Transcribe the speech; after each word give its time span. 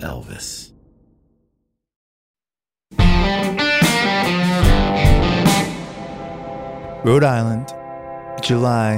Elvis. 0.00 0.72
Rhode 7.04 7.24
Island, 7.24 7.72
July 8.42 8.96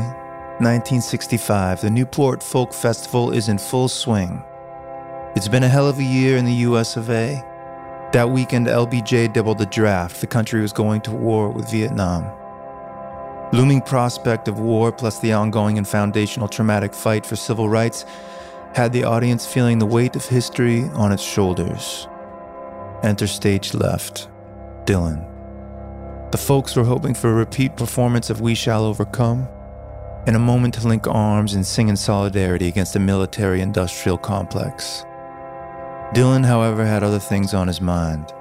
1965. 0.59 1.83
The 1.83 1.91
Newport 1.91 2.43
Folk 2.43 2.73
Festival 2.73 3.31
is 3.31 3.49
in 3.49 3.59
full 3.59 3.89
swing. 3.89 4.43
It's 5.37 5.49
been 5.49 5.63
a 5.63 5.69
hell 5.69 5.87
of 5.87 5.99
a 5.99 6.03
year 6.03 6.37
in 6.37 6.45
the 6.45 6.65
US 6.67 6.97
of 6.97 7.09
A. 7.09 7.43
That 8.13 8.31
weekend, 8.31 8.67
LBJ 8.67 9.33
doubled 9.33 9.59
the 9.59 9.67
draft. 9.67 10.21
The 10.21 10.27
country 10.27 10.61
was 10.61 10.73
going 10.73 11.03
to 11.03 11.13
war 11.13 11.51
with 11.51 11.71
Vietnam. 11.71 12.25
Looming 13.53 13.81
prospect 13.81 14.49
of 14.49 14.59
war, 14.59 14.91
plus 14.91 15.21
the 15.21 15.33
ongoing 15.33 15.79
and 15.79 15.87
foundational 15.87 16.49
traumatic 16.49 16.93
fight 16.93 17.25
for 17.25 17.37
civil 17.37 17.69
rights, 17.69 18.05
had 18.75 18.93
the 18.93 19.05
audience 19.05 19.47
feeling 19.47 19.79
the 19.79 19.87
weight 19.87 20.15
of 20.17 20.25
history 20.25 20.85
on 20.95 21.13
its 21.13 21.23
shoulders. 21.23 22.07
Enter 23.03 23.27
stage 23.27 23.75
left, 23.75 24.29
Dylan. 24.85 25.27
The 26.31 26.39
folks 26.39 26.77
were 26.77 26.85
hoping 26.85 27.15
for 27.15 27.31
a 27.31 27.35
repeat 27.35 27.77
performance 27.77 28.31
of 28.31 28.41
We 28.41 28.55
Shall 28.55 28.85
Overcome 28.85 29.49
and 30.27 30.37
a 30.37 30.39
moment 30.39 30.75
to 30.75 30.87
link 30.87 31.07
arms 31.09 31.55
and 31.55 31.67
sing 31.67 31.89
in 31.89 31.97
solidarity 31.97 32.69
against 32.69 32.93
the 32.93 33.01
military 33.01 33.61
industrial 33.61 34.19
complex. 34.19 35.05
Dylan, 36.15 36.45
however, 36.45 36.85
had 36.85 37.03
other 37.03 37.19
things 37.19 37.55
on 37.55 37.67
his 37.67 37.81
mind. 37.81 38.33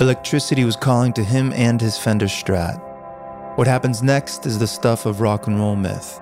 Electricity 0.00 0.64
was 0.64 0.76
calling 0.76 1.12
to 1.12 1.22
him 1.22 1.52
and 1.52 1.80
his 1.80 1.98
Fender 1.98 2.26
Strat. 2.26 2.80
What 3.56 3.66
happens 3.66 4.02
next 4.02 4.46
is 4.46 4.58
the 4.58 4.66
stuff 4.66 5.06
of 5.06 5.20
rock 5.20 5.46
and 5.46 5.58
roll 5.58 5.76
myth. 5.76 6.20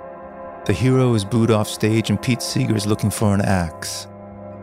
The 0.67 0.73
hero 0.73 1.13
is 1.13 1.27
booed 1.27 1.51
off 1.51 1.69
stage 1.69 2.09
and 2.09 2.21
Pete 2.21 2.41
Seeger 2.41 2.75
is 2.75 2.87
looking 2.87 3.11
for 3.11 3.35
an 3.35 3.43
axe. 3.43 4.07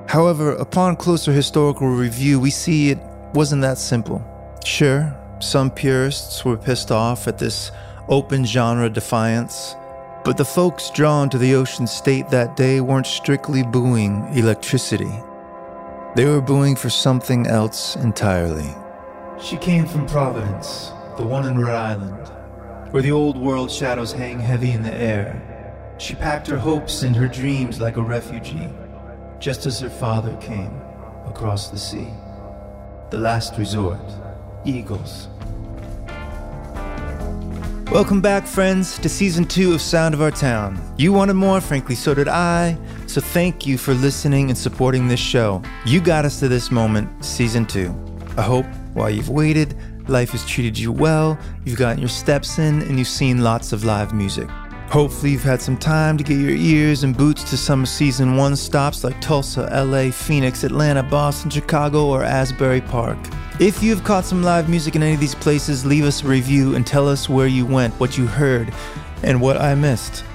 However, 0.07 0.53
upon 0.53 0.95
closer 0.95 1.31
historical 1.31 1.89
review, 1.89 2.39
we 2.39 2.49
see 2.49 2.89
it 2.89 2.97
wasn't 3.35 3.61
that 3.61 3.77
simple. 3.77 4.19
Sure, 4.65 5.15
some 5.39 5.69
purists 5.69 6.43
were 6.43 6.57
pissed 6.57 6.91
off 6.91 7.27
at 7.27 7.37
this 7.37 7.71
open 8.09 8.45
genre 8.45 8.89
defiance, 8.89 9.75
but 10.25 10.37
the 10.37 10.45
folks 10.45 10.89
drawn 10.89 11.29
to 11.29 11.37
the 11.37 11.53
ocean 11.53 11.85
state 11.85 12.29
that 12.29 12.55
day 12.55 12.81
weren't 12.81 13.05
strictly 13.05 13.61
booing 13.61 14.27
electricity. 14.33 15.11
They 16.15 16.25
were 16.25 16.41
booing 16.41 16.75
for 16.75 16.89
something 16.89 17.45
else 17.45 17.95
entirely. 17.95 18.69
She 19.39 19.55
came 19.55 19.85
from 19.85 20.07
Providence, 20.07 20.91
the 21.17 21.23
one 21.23 21.47
in 21.47 21.59
Rhode 21.59 21.75
Island, 21.75 22.27
where 22.91 23.03
the 23.03 23.11
old 23.11 23.37
world 23.37 23.69
shadows 23.69 24.11
hang 24.11 24.39
heavy 24.39 24.71
in 24.71 24.81
the 24.81 24.93
air. 24.93 25.50
She 26.01 26.15
packed 26.15 26.47
her 26.47 26.57
hopes 26.57 27.03
and 27.03 27.15
her 27.15 27.27
dreams 27.27 27.79
like 27.79 27.95
a 27.95 28.01
refugee, 28.01 28.67
just 29.39 29.67
as 29.67 29.79
her 29.81 29.89
father 29.89 30.35
came 30.37 30.73
across 31.27 31.69
the 31.69 31.77
sea. 31.77 32.07
The 33.11 33.19
last 33.19 33.55
resort, 33.55 34.01
Eagles. 34.65 35.27
Welcome 37.91 38.19
back, 38.19 38.47
friends, 38.47 38.97
to 38.97 39.09
season 39.09 39.45
two 39.45 39.75
of 39.75 39.81
Sound 39.81 40.15
of 40.15 40.23
Our 40.23 40.31
Town. 40.31 40.81
You 40.97 41.13
wanted 41.13 41.35
more, 41.35 41.61
frankly, 41.61 41.93
so 41.93 42.15
did 42.15 42.27
I. 42.27 42.75
So 43.05 43.21
thank 43.21 43.67
you 43.67 43.77
for 43.77 43.93
listening 43.93 44.49
and 44.49 44.57
supporting 44.57 45.07
this 45.07 45.19
show. 45.19 45.61
You 45.85 46.01
got 46.01 46.25
us 46.25 46.39
to 46.39 46.47
this 46.47 46.71
moment, 46.71 47.23
season 47.23 47.67
two. 47.67 47.93
I 48.37 48.41
hope 48.41 48.65
while 48.95 49.11
you've 49.11 49.29
waited, 49.29 49.77
life 50.09 50.31
has 50.31 50.43
treated 50.47 50.79
you 50.79 50.91
well, 50.91 51.37
you've 51.63 51.77
gotten 51.77 51.99
your 51.99 52.09
steps 52.09 52.57
in, 52.57 52.81
and 52.81 52.97
you've 52.97 53.07
seen 53.07 53.43
lots 53.43 53.71
of 53.71 53.83
live 53.83 54.15
music. 54.15 54.49
Hopefully, 54.91 55.31
you've 55.31 55.41
had 55.41 55.61
some 55.61 55.77
time 55.77 56.17
to 56.17 56.23
get 56.23 56.37
your 56.37 56.49
ears 56.49 57.05
and 57.05 57.15
boots 57.15 57.49
to 57.49 57.55
some 57.55 57.85
season 57.85 58.35
one 58.35 58.57
stops 58.57 59.05
like 59.05 59.21
Tulsa, 59.21 59.61
LA, 59.71 60.11
Phoenix, 60.11 60.65
Atlanta, 60.65 61.01
Boston, 61.01 61.49
Chicago, 61.49 62.07
or 62.07 62.25
Asbury 62.25 62.81
Park. 62.81 63.17
If 63.57 63.81
you've 63.81 64.03
caught 64.03 64.25
some 64.25 64.43
live 64.43 64.67
music 64.67 64.97
in 64.97 65.01
any 65.01 65.13
of 65.13 65.21
these 65.21 65.33
places, 65.33 65.85
leave 65.85 66.03
us 66.03 66.23
a 66.23 66.27
review 66.27 66.75
and 66.75 66.85
tell 66.85 67.07
us 67.07 67.29
where 67.29 67.47
you 67.47 67.65
went, 67.65 67.93
what 68.01 68.17
you 68.17 68.27
heard, 68.27 68.73
and 69.23 69.39
what 69.39 69.55
I 69.55 69.75
missed. 69.75 70.25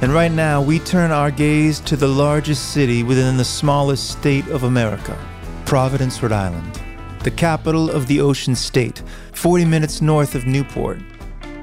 And 0.00 0.14
right 0.14 0.32
now, 0.32 0.62
we 0.62 0.78
turn 0.78 1.10
our 1.10 1.30
gaze 1.30 1.78
to 1.80 1.94
the 1.94 2.08
largest 2.08 2.72
city 2.72 3.02
within 3.02 3.36
the 3.36 3.44
smallest 3.44 4.08
state 4.12 4.48
of 4.48 4.62
America 4.62 5.18
Providence, 5.66 6.22
Rhode 6.22 6.32
Island, 6.32 6.80
the 7.22 7.30
capital 7.30 7.90
of 7.90 8.06
the 8.06 8.22
ocean 8.22 8.54
state, 8.54 9.02
40 9.32 9.66
minutes 9.66 10.00
north 10.00 10.34
of 10.34 10.46
Newport. 10.46 11.00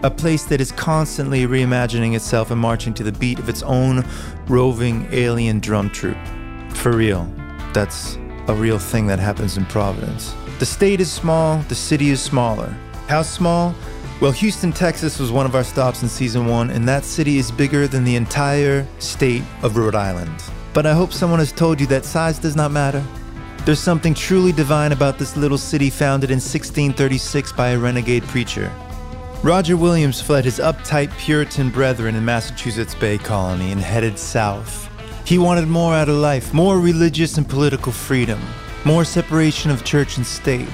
A 0.04 0.12
place 0.12 0.44
that 0.46 0.62
is 0.62 0.72
constantly 0.72 1.48
reimagining 1.48 2.16
itself 2.16 2.52
and 2.52 2.62
marching 2.62 2.94
to 2.94 3.04
the 3.04 3.12
beat 3.12 3.40
of 3.40 3.50
its 3.50 3.64
own 3.64 4.06
roving 4.48 5.08
alien 5.12 5.60
drum 5.60 5.90
troupe. 5.90 6.18
For 6.70 6.96
real, 6.96 7.28
that's 7.74 8.18
a 8.48 8.54
real 8.54 8.78
thing 8.78 9.08
that 9.08 9.18
happens 9.18 9.58
in 9.58 9.66
Providence. 9.66 10.36
The 10.60 10.68
state 10.68 11.02
is 11.02 11.12
small, 11.12 11.58
the 11.64 11.76
city 11.76 12.12
is 12.12 12.22
smaller. 12.22 12.76
How 13.08 13.24
small? 13.24 13.74
Well, 14.22 14.32
Houston, 14.32 14.72
Texas 14.72 15.18
was 15.18 15.32
one 15.32 15.48
of 15.48 15.56
our 15.56 15.64
stops 15.64 16.04
in 16.04 16.10
season 16.10 16.46
one, 16.46 16.70
and 16.70 16.88
that 16.88 17.04
city 17.04 17.38
is 17.40 17.52
bigger 17.52 17.88
than 17.88 18.04
the 18.04 18.16
entire 18.16 18.86
state 19.00 19.44
of 19.64 19.78
Rhode 19.78 19.96
Island. 19.96 20.44
But 20.74 20.86
I 20.86 20.94
hope 20.94 21.12
someone 21.12 21.40
has 21.40 21.52
told 21.52 21.82
you 21.82 21.88
that 21.88 22.06
size 22.06 22.38
does 22.38 22.56
not 22.56 22.72
matter. 22.72 23.04
There's 23.66 23.80
something 23.80 24.14
truly 24.14 24.52
divine 24.52 24.92
about 24.92 25.18
this 25.18 25.36
little 25.36 25.58
city 25.58 25.90
founded 25.90 26.30
in 26.30 26.36
1636 26.36 27.52
by 27.54 27.70
a 27.70 27.80
renegade 27.80 28.24
preacher. 28.24 28.72
Roger 29.44 29.78
Williams 29.78 30.20
fled 30.20 30.46
his 30.46 30.58
uptight 30.58 31.16
Puritan 31.20 31.70
brethren 31.70 32.16
in 32.16 32.26
Massachusetts 32.26 32.96
Bay 32.96 33.20
Colony 33.20 33.72
and 33.72 33.80
headed 33.80 34.18
south. 34.18 34.90
He 35.26 35.38
wanted 35.38 35.68
more 35.68 35.94
out 35.94 36.10
of 36.10 36.16
life, 36.16 36.56
more 36.56 36.80
religious 36.80 37.38
and 37.38 37.48
political 37.48 37.92
freedom, 37.92 38.42
more 38.84 39.06
separation 39.06 39.70
of 39.70 39.86
church 39.86 40.18
and 40.18 40.26
state. 40.26 40.68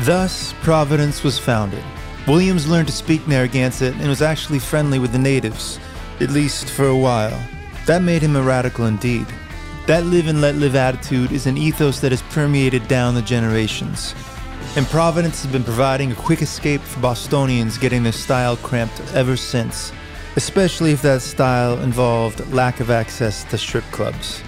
Thus, 0.00 0.52
Providence 0.60 1.24
was 1.24 1.38
founded. 1.38 1.82
Williams 2.28 2.68
learned 2.68 2.88
to 2.88 2.94
speak 2.94 3.26
Narragansett 3.26 3.94
and 3.94 4.08
was 4.08 4.20
actually 4.20 4.58
friendly 4.58 4.98
with 4.98 5.12
the 5.12 5.18
natives, 5.18 5.80
at 6.20 6.30
least 6.30 6.68
for 6.68 6.88
a 6.88 6.96
while. 6.96 7.40
That 7.86 8.02
made 8.02 8.20
him 8.20 8.36
a 8.36 8.42
radical 8.42 8.84
indeed. 8.84 9.26
That 9.86 10.04
live 10.04 10.28
and 10.28 10.42
let 10.42 10.56
live 10.56 10.76
attitude 10.76 11.32
is 11.32 11.46
an 11.46 11.56
ethos 11.56 12.00
that 12.00 12.12
has 12.12 12.22
permeated 12.22 12.86
down 12.86 13.14
the 13.14 13.22
generations. 13.22 14.14
And 14.76 14.86
Providence 14.86 15.42
has 15.42 15.50
been 15.50 15.64
providing 15.64 16.12
a 16.12 16.14
quick 16.14 16.42
escape 16.42 16.80
for 16.80 17.00
Bostonians 17.00 17.78
getting 17.78 18.02
their 18.02 18.12
style 18.12 18.56
cramped 18.56 19.00
ever 19.14 19.36
since. 19.36 19.92
especially 20.36 20.92
if 20.92 21.02
that 21.02 21.22
style 21.22 21.78
involved 21.80 22.46
lack 22.52 22.80
of 22.80 22.90
access 22.90 23.44
to 23.44 23.58
strip 23.58 23.84
clubs. 23.90 24.42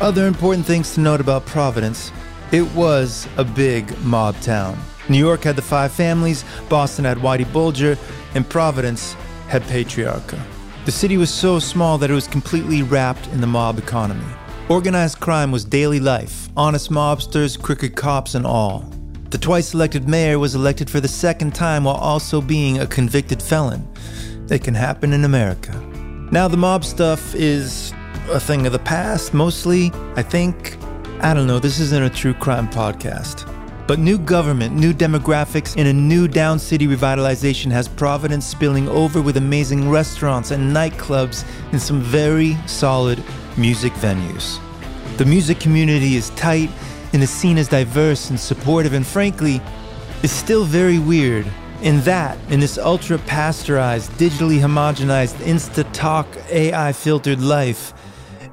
Other 0.00 0.26
important 0.26 0.64
things 0.64 0.94
to 0.94 1.00
note 1.00 1.20
about 1.20 1.46
Providence 1.46 2.12
it 2.50 2.64
was 2.72 3.28
a 3.36 3.44
big 3.44 3.96
mob 4.00 4.34
town. 4.40 4.78
New 5.10 5.18
York 5.18 5.42
had 5.42 5.54
the 5.54 5.62
five 5.62 5.92
families, 5.92 6.46
Boston 6.70 7.04
had 7.04 7.18
Whitey 7.18 7.50
Bulger, 7.52 7.98
and 8.34 8.48
Providence 8.48 9.14
had 9.48 9.62
Patriarca. 9.64 10.42
The 10.86 10.92
city 10.92 11.18
was 11.18 11.28
so 11.28 11.58
small 11.58 11.98
that 11.98 12.10
it 12.10 12.14
was 12.14 12.26
completely 12.26 12.82
wrapped 12.82 13.26
in 13.28 13.42
the 13.42 13.46
mob 13.46 13.78
economy. 13.78 14.24
Organized 14.70 15.20
crime 15.20 15.52
was 15.52 15.64
daily 15.64 16.00
life, 16.00 16.48
honest 16.56 16.90
mobsters, 16.90 17.60
crooked 17.60 17.94
cops, 17.96 18.34
and 18.34 18.46
all. 18.46 18.90
The 19.30 19.36
twice 19.36 19.74
elected 19.74 20.08
mayor 20.08 20.38
was 20.38 20.54
elected 20.54 20.88
for 20.88 21.00
the 21.00 21.08
second 21.08 21.54
time 21.54 21.84
while 21.84 21.96
also 21.96 22.40
being 22.40 22.78
a 22.78 22.86
convicted 22.86 23.42
felon. 23.42 23.86
It 24.48 24.64
can 24.64 24.74
happen 24.74 25.12
in 25.12 25.26
America. 25.26 25.72
Now, 26.32 26.48
the 26.48 26.56
mob 26.56 26.82
stuff 26.82 27.34
is 27.34 27.92
a 28.30 28.40
thing 28.40 28.66
of 28.66 28.72
the 28.72 28.78
past, 28.78 29.34
mostly, 29.34 29.92
I 30.16 30.22
think. 30.22 30.78
I 31.20 31.34
don't 31.34 31.46
know, 31.46 31.58
this 31.58 31.78
isn't 31.78 32.02
a 32.02 32.08
true 32.08 32.32
crime 32.32 32.68
podcast. 32.68 33.46
But 33.86 33.98
new 33.98 34.16
government, 34.16 34.74
new 34.74 34.94
demographics, 34.94 35.76
and 35.76 35.86
a 35.86 35.92
new 35.92 36.26
down 36.26 36.58
city 36.58 36.86
revitalization 36.86 37.70
has 37.70 37.86
Providence 37.86 38.46
spilling 38.46 38.88
over 38.88 39.20
with 39.20 39.36
amazing 39.36 39.90
restaurants 39.90 40.52
and 40.52 40.74
nightclubs 40.74 41.44
and 41.72 41.80
some 41.80 42.00
very 42.00 42.56
solid 42.66 43.22
music 43.58 43.92
venues. 43.94 44.58
The 45.18 45.26
music 45.26 45.60
community 45.60 46.16
is 46.16 46.30
tight 46.30 46.70
and 47.12 47.22
the 47.22 47.26
scene 47.26 47.58
as 47.58 47.68
diverse 47.68 48.30
and 48.30 48.38
supportive 48.38 48.92
and 48.92 49.06
frankly, 49.06 49.60
is 50.22 50.32
still 50.32 50.64
very 50.64 50.98
weird. 50.98 51.46
In 51.82 52.00
that, 52.02 52.36
in 52.50 52.58
this 52.58 52.76
ultra 52.76 53.18
pasteurized, 53.18 54.10
digitally 54.12 54.58
homogenized, 54.58 55.34
insta 55.36 55.86
talk, 55.92 56.26
AI 56.50 56.92
filtered 56.92 57.40
life, 57.40 57.92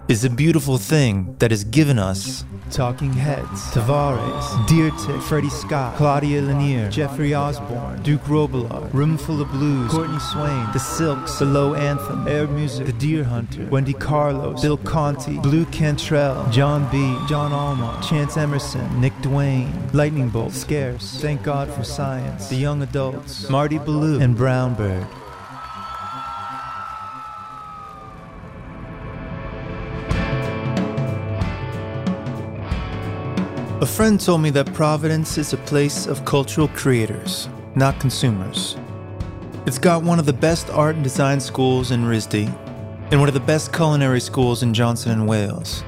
is 0.08 0.24
a 0.24 0.30
beautiful 0.30 0.78
thing 0.78 1.36
that 1.40 1.50
has 1.50 1.64
given 1.64 1.98
us 1.98 2.46
Talking 2.72 3.14
Heads, 3.14 3.62
Tavares, 3.72 4.68
Deer 4.68 4.92
Tick, 4.92 5.22
Freddie 5.22 5.50
Scott, 5.50 5.96
Claudia 5.98 6.42
Lanier, 6.42 6.90
Jeffrey 6.90 7.34
Osborne, 7.34 8.02
Duke 8.02 8.24
Robillard, 8.24 8.92
Roomful 8.94 9.42
of 9.42 9.50
Blues, 9.52 9.92
Courtney 9.92 10.20
Swain, 10.20 10.68
The 10.74 10.80
Silks, 10.80 11.40
The 11.40 11.46
Low 11.46 11.74
Anthem, 11.76 12.28
Air 12.28 12.48
Music, 12.48 12.86
The 12.88 12.94
Deer 12.94 13.24
Hunter, 13.24 13.66
Wendy 13.68 13.94
Carlos, 13.94 14.62
Bill 14.62 14.78
Conti, 14.78 15.40
Blu 15.40 15.66
Cantrell, 15.66 16.50
John 16.52 16.90
B., 16.92 17.18
John 17.28 17.54
Allman, 17.54 18.02
Chance 18.02 18.38
Emerson, 18.38 19.00
Nick 19.00 19.14
Duane, 19.22 19.72
Lightning 19.94 20.30
Bolt, 20.30 20.54
Scarce, 20.54 21.20
Thank 21.22 21.44
God 21.44 21.72
for 21.72 21.84
Science, 21.84 22.48
The 22.50 22.56
Young 22.56 22.82
Adults, 22.82 23.50
Marty 23.50 23.78
Ballou, 23.78 24.20
and 24.20 24.36
Brown 24.36 24.74
Bird. 24.76 25.06
A 33.86 33.88
friend 33.88 34.20
told 34.20 34.42
me 34.42 34.50
that 34.50 34.74
Providence 34.74 35.38
is 35.38 35.54
a 35.54 35.58
place 35.58 36.08
of 36.08 36.26
cultural 36.26 36.68
creators, 36.70 37.48
not 37.76 38.00
consumers. 38.00 38.78
It's 39.68 39.78
got 39.78 40.02
one 40.02 40.18
of 40.18 40.26
the 40.26 40.34
best 40.34 40.72
art 40.72 40.96
and 40.96 41.04
design 41.04 41.40
schools 41.40 41.92
in 41.92 42.04
RISD 42.04 42.48
and 43.12 43.20
one 43.20 43.30
of 43.30 43.36
the 43.36 43.40
best 43.40 43.72
culinary 43.72 44.22
schools 44.22 44.64
in 44.64 44.74
Johnson 44.74 45.12
and 45.12 45.28
Wales. 45.28 45.84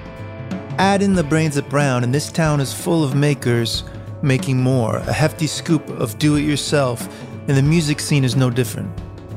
Add 0.78 1.02
in 1.02 1.16
the 1.16 1.24
brains 1.24 1.58
at 1.58 1.72
Brown, 1.72 2.04
and 2.04 2.14
this 2.14 2.32
town 2.32 2.60
is 2.60 2.72
full 2.72 3.04
of 3.04 3.16
makers 3.16 3.84
making 4.22 4.62
more, 4.62 4.98
a 4.98 5.12
hefty 5.12 5.48
scoop 5.48 5.90
of 5.90 6.20
do 6.20 6.36
it 6.36 6.42
yourself, 6.42 7.10
and 7.48 7.58
the 7.58 7.64
music 7.64 8.00
scene 8.00 8.24
is 8.24 8.36
no 8.36 8.52
different. 8.52 8.92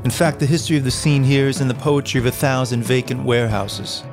In 0.05 0.11
fact, 0.11 0.39
the 0.39 0.45
history 0.45 0.77
of 0.77 0.85
the 0.85 0.91
scene 0.91 1.25
here 1.25 1.49
is 1.49 1.63
in 1.63 1.69
the 1.69 1.73
poetry 1.73 2.21
of 2.21 2.27
a 2.27 2.31
thousand 2.31 2.83
vacant 2.83 3.25
warehouses. 3.25 4.05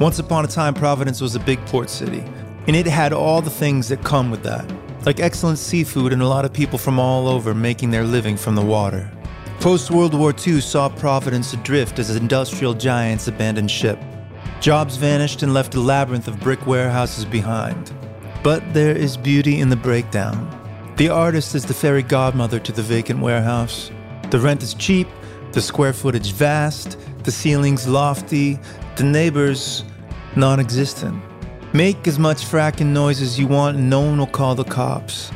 Once 0.00 0.18
upon 0.18 0.46
a 0.46 0.48
time, 0.48 0.72
Providence 0.72 1.20
was 1.20 1.36
a 1.36 1.40
big 1.40 1.62
port 1.66 1.90
city 1.90 2.24
and 2.66 2.76
it 2.76 2.86
had 2.86 3.12
all 3.12 3.42
the 3.42 3.50
things 3.50 3.88
that 3.88 4.04
come 4.04 4.30
with 4.30 4.42
that, 4.42 4.64
like 5.04 5.20
excellent 5.20 5.58
seafood 5.58 6.12
and 6.12 6.22
a 6.22 6.28
lot 6.28 6.44
of 6.44 6.52
people 6.52 6.78
from 6.78 6.98
all 6.98 7.28
over 7.28 7.54
making 7.54 7.90
their 7.90 8.04
living 8.04 8.36
from 8.36 8.54
the 8.54 8.62
water. 8.62 9.10
Post 9.60 9.90
World 9.90 10.14
War 10.14 10.34
II 10.46 10.60
saw 10.60 10.88
Providence 10.88 11.52
adrift 11.52 11.98
as 11.98 12.14
industrial 12.14 12.74
giants 12.74 13.28
abandoned 13.28 13.70
ship. 13.70 13.98
Jobs 14.60 14.96
vanished 14.96 15.42
and 15.42 15.54
left 15.54 15.74
a 15.74 15.80
labyrinth 15.80 16.28
of 16.28 16.40
brick 16.40 16.66
warehouses 16.66 17.24
behind. 17.24 17.92
But 18.42 18.74
there 18.74 18.96
is 18.96 19.16
beauty 19.16 19.60
in 19.60 19.68
the 19.68 19.76
breakdown. 19.76 20.48
The 20.96 21.08
artist 21.08 21.54
is 21.54 21.64
the 21.64 21.74
fairy 21.74 22.02
godmother 22.02 22.58
to 22.58 22.72
the 22.72 22.82
vacant 22.82 23.20
warehouse. 23.20 23.90
The 24.30 24.38
rent 24.38 24.62
is 24.62 24.74
cheap, 24.74 25.08
the 25.52 25.62
square 25.62 25.92
footage 25.92 26.32
vast, 26.32 26.98
the 27.24 27.30
ceilings 27.30 27.86
lofty, 27.86 28.58
the 28.96 29.04
neighbors 29.04 29.84
non 30.34 30.58
existent. 30.58 31.22
Make 31.74 32.06
as 32.06 32.18
much 32.18 32.44
fracking 32.44 32.88
noise 32.88 33.22
as 33.22 33.38
you 33.38 33.46
want 33.46 33.78
and 33.78 33.88
no 33.88 34.00
one 34.02 34.18
will 34.18 34.26
call 34.26 34.54
the 34.54 34.62
cops. 34.62 35.32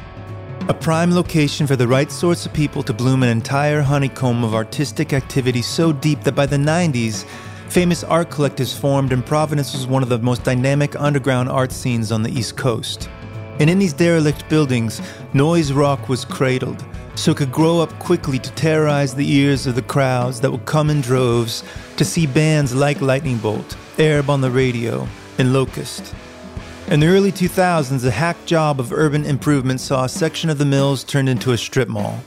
A 0.68 0.74
prime 0.74 1.10
location 1.10 1.66
for 1.66 1.76
the 1.76 1.88
right 1.88 2.12
sorts 2.12 2.44
of 2.44 2.52
people 2.52 2.82
to 2.82 2.92
bloom 2.92 3.22
an 3.22 3.30
entire 3.30 3.80
honeycomb 3.80 4.44
of 4.44 4.54
artistic 4.54 5.14
activity 5.14 5.62
so 5.62 5.94
deep 5.94 6.20
that 6.24 6.34
by 6.34 6.44
the 6.44 6.58
90s, 6.58 7.24
famous 7.70 8.04
art 8.04 8.28
collectives 8.28 8.78
formed 8.78 9.14
and 9.14 9.24
Providence 9.24 9.72
was 9.72 9.86
one 9.86 10.02
of 10.02 10.10
the 10.10 10.18
most 10.18 10.44
dynamic 10.44 10.94
underground 11.00 11.48
art 11.48 11.72
scenes 11.72 12.12
on 12.12 12.22
the 12.22 12.30
East 12.30 12.58
Coast. 12.58 13.08
And 13.58 13.70
in 13.70 13.78
these 13.78 13.94
derelict 13.94 14.46
buildings, 14.50 15.00
noise 15.32 15.72
rock 15.72 16.10
was 16.10 16.26
cradled, 16.26 16.84
so 17.14 17.30
it 17.30 17.38
could 17.38 17.50
grow 17.50 17.80
up 17.80 17.98
quickly 17.98 18.38
to 18.40 18.50
terrorize 18.52 19.14
the 19.14 19.26
ears 19.26 19.66
of 19.66 19.74
the 19.74 19.80
crowds 19.80 20.42
that 20.42 20.50
would 20.50 20.66
come 20.66 20.90
in 20.90 21.00
droves 21.00 21.64
to 21.96 22.04
see 22.04 22.26
bands 22.26 22.74
like 22.74 23.00
Lightning 23.00 23.38
Bolt, 23.38 23.74
Arab 23.98 24.28
on 24.28 24.42
Radar, 24.42 25.08
and 25.38 25.54
Locust. 25.54 26.14
In 26.88 27.00
the 27.00 27.08
early 27.08 27.32
2000s, 27.32 28.06
a 28.06 28.12
hack 28.12 28.36
job 28.46 28.78
of 28.78 28.92
urban 28.92 29.24
improvement 29.24 29.80
saw 29.80 30.04
a 30.04 30.08
section 30.08 30.48
of 30.48 30.58
the 30.58 30.64
mills 30.64 31.02
turned 31.02 31.28
into 31.28 31.50
a 31.50 31.58
strip 31.58 31.88
mall. 31.88 32.20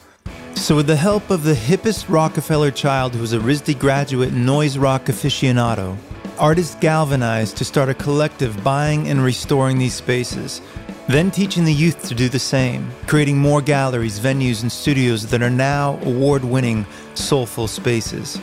So, 0.54 0.76
with 0.76 0.88
the 0.88 0.98
help 0.98 1.30
of 1.30 1.44
the 1.44 1.54
hippest 1.54 2.10
Rockefeller 2.10 2.70
child 2.70 3.16
who 3.16 3.22
was 3.22 3.32
a 3.32 3.40
RISD 3.40 3.80
graduate 3.80 4.34
and 4.34 4.46
noise 4.46 4.78
rock 4.78 5.06
aficionado, 5.06 5.96
artists 6.38 6.76
galvanized 6.76 7.56
to 7.56 7.64
start 7.64 7.88
a 7.88 7.94
collective 7.94 8.62
buying 8.62 9.08
and 9.08 9.24
restoring 9.24 9.78
these 9.78 9.94
spaces, 9.94 10.60
then 11.08 11.32
teaching 11.32 11.64
the 11.64 11.74
youth 11.74 12.10
to 12.10 12.14
do 12.14 12.28
the 12.28 12.38
same, 12.38 12.92
creating 13.08 13.38
more 13.38 13.62
galleries, 13.62 14.20
venues, 14.20 14.62
and 14.62 14.70
studios 14.70 15.26
that 15.28 15.42
are 15.42 15.50
now 15.50 15.98
award 16.04 16.44
winning, 16.44 16.86
soulful 17.14 17.70
spaces. 17.70 18.42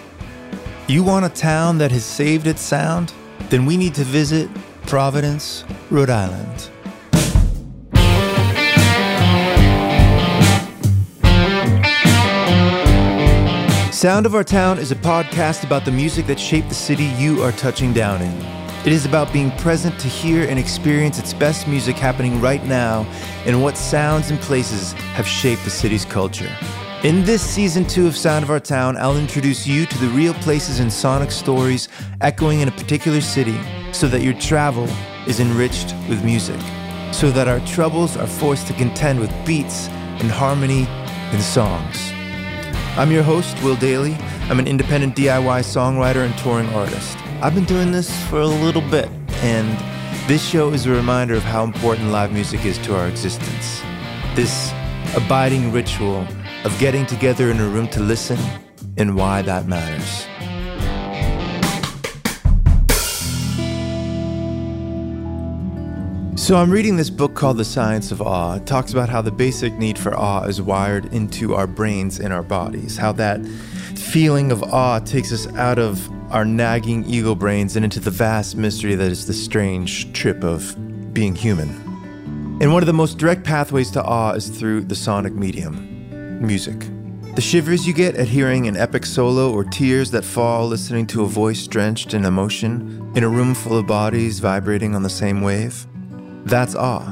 You 0.88 1.04
want 1.04 1.26
a 1.26 1.28
town 1.28 1.76
that 1.76 1.90
has 1.90 2.06
saved 2.06 2.46
its 2.46 2.62
sound? 2.62 3.12
Then 3.50 3.66
we 3.66 3.76
need 3.76 3.94
to 3.96 4.04
visit 4.04 4.48
Providence, 4.86 5.64
Rhode 5.90 6.10
Island. 6.10 6.70
Sound 13.92 14.26
of 14.26 14.34
Our 14.36 14.44
Town 14.44 14.78
is 14.78 14.92
a 14.92 14.94
podcast 14.94 15.64
about 15.64 15.84
the 15.84 15.90
music 15.90 16.28
that 16.28 16.38
shaped 16.38 16.68
the 16.68 16.74
city 16.74 17.06
you 17.18 17.42
are 17.42 17.50
touching 17.52 17.92
down 17.92 18.22
in. 18.22 18.32
It 18.86 18.92
is 18.92 19.04
about 19.04 19.32
being 19.32 19.50
present 19.52 19.98
to 19.98 20.06
hear 20.06 20.48
and 20.48 20.56
experience 20.56 21.18
its 21.18 21.34
best 21.34 21.66
music 21.66 21.96
happening 21.96 22.40
right 22.40 22.64
now 22.64 23.02
and 23.44 23.60
what 23.60 23.76
sounds 23.76 24.30
and 24.30 24.38
places 24.38 24.92
have 24.92 25.26
shaped 25.26 25.64
the 25.64 25.70
city's 25.70 26.04
culture. 26.04 26.54
In 27.02 27.24
this 27.24 27.42
season 27.42 27.84
two 27.86 28.06
of 28.06 28.16
Sound 28.16 28.44
of 28.44 28.50
Our 28.50 28.60
Town, 28.60 28.96
I'll 28.96 29.16
introduce 29.16 29.66
you 29.66 29.86
to 29.86 29.98
the 29.98 30.08
real 30.08 30.34
places 30.34 30.78
and 30.78 30.92
sonic 30.92 31.32
stories 31.32 31.88
echoing 32.20 32.60
in 32.60 32.68
a 32.68 32.72
particular 32.72 33.20
city 33.20 33.58
so 33.96 34.06
that 34.08 34.20
your 34.20 34.34
travel 34.34 34.86
is 35.26 35.40
enriched 35.40 35.94
with 36.06 36.22
music, 36.22 36.60
so 37.12 37.30
that 37.30 37.48
our 37.48 37.60
troubles 37.60 38.14
are 38.18 38.26
forced 38.26 38.66
to 38.66 38.74
contend 38.74 39.18
with 39.18 39.32
beats 39.46 39.88
and 40.20 40.30
harmony 40.30 40.84
and 41.32 41.40
songs. 41.40 42.12
I'm 42.98 43.10
your 43.10 43.22
host, 43.22 43.56
Will 43.62 43.76
Dailey. 43.76 44.14
I'm 44.50 44.58
an 44.58 44.66
independent 44.66 45.16
DIY 45.16 45.60
songwriter 45.64 46.26
and 46.26 46.36
touring 46.36 46.68
artist. 46.74 47.16
I've 47.40 47.54
been 47.54 47.64
doing 47.64 47.90
this 47.90 48.10
for 48.26 48.40
a 48.40 48.46
little 48.46 48.82
bit, 48.82 49.08
and 49.42 49.66
this 50.28 50.46
show 50.46 50.74
is 50.74 50.84
a 50.84 50.90
reminder 50.90 51.34
of 51.34 51.42
how 51.42 51.64
important 51.64 52.10
live 52.10 52.32
music 52.32 52.66
is 52.66 52.76
to 52.78 52.94
our 52.94 53.08
existence. 53.08 53.80
This 54.34 54.72
abiding 55.16 55.72
ritual 55.72 56.26
of 56.64 56.78
getting 56.78 57.06
together 57.06 57.50
in 57.50 57.58
a 57.60 57.66
room 57.66 57.88
to 57.88 58.00
listen 58.00 58.38
and 58.98 59.16
why 59.16 59.40
that 59.40 59.66
matters. 59.66 60.26
So, 66.46 66.56
I'm 66.58 66.70
reading 66.70 66.94
this 66.94 67.10
book 67.10 67.34
called 67.34 67.56
The 67.56 67.64
Science 67.64 68.12
of 68.12 68.22
Awe. 68.22 68.54
It 68.54 68.66
talks 68.66 68.92
about 68.92 69.08
how 69.08 69.20
the 69.20 69.32
basic 69.32 69.72
need 69.78 69.98
for 69.98 70.16
awe 70.16 70.44
is 70.44 70.62
wired 70.62 71.12
into 71.12 71.56
our 71.56 71.66
brains 71.66 72.20
and 72.20 72.32
our 72.32 72.44
bodies, 72.44 72.96
how 72.96 73.10
that 73.14 73.44
feeling 73.96 74.52
of 74.52 74.62
awe 74.62 75.00
takes 75.00 75.32
us 75.32 75.52
out 75.56 75.80
of 75.80 76.08
our 76.32 76.44
nagging 76.44 77.04
ego 77.06 77.34
brains 77.34 77.74
and 77.74 77.84
into 77.84 77.98
the 77.98 78.12
vast 78.12 78.54
mystery 78.54 78.94
that 78.94 79.10
is 79.10 79.26
the 79.26 79.32
strange 79.32 80.12
trip 80.12 80.44
of 80.44 80.76
being 81.12 81.34
human. 81.34 81.68
And 82.62 82.72
one 82.72 82.80
of 82.80 82.86
the 82.86 82.92
most 82.92 83.18
direct 83.18 83.42
pathways 83.42 83.90
to 83.90 84.04
awe 84.04 84.30
is 84.34 84.48
through 84.48 84.82
the 84.82 84.94
sonic 84.94 85.32
medium 85.32 86.46
music. 86.46 86.78
The 87.34 87.42
shivers 87.42 87.88
you 87.88 87.92
get 87.92 88.14
at 88.14 88.28
hearing 88.28 88.68
an 88.68 88.76
epic 88.76 89.04
solo 89.04 89.52
or 89.52 89.64
tears 89.64 90.12
that 90.12 90.24
fall 90.24 90.68
listening 90.68 91.08
to 91.08 91.24
a 91.24 91.26
voice 91.26 91.66
drenched 91.66 92.14
in 92.14 92.24
emotion 92.24 93.10
in 93.16 93.24
a 93.24 93.28
room 93.28 93.52
full 93.52 93.76
of 93.76 93.88
bodies 93.88 94.38
vibrating 94.38 94.94
on 94.94 95.02
the 95.02 95.10
same 95.10 95.40
wave? 95.40 95.88
That's 96.46 96.76
awe. 96.76 97.02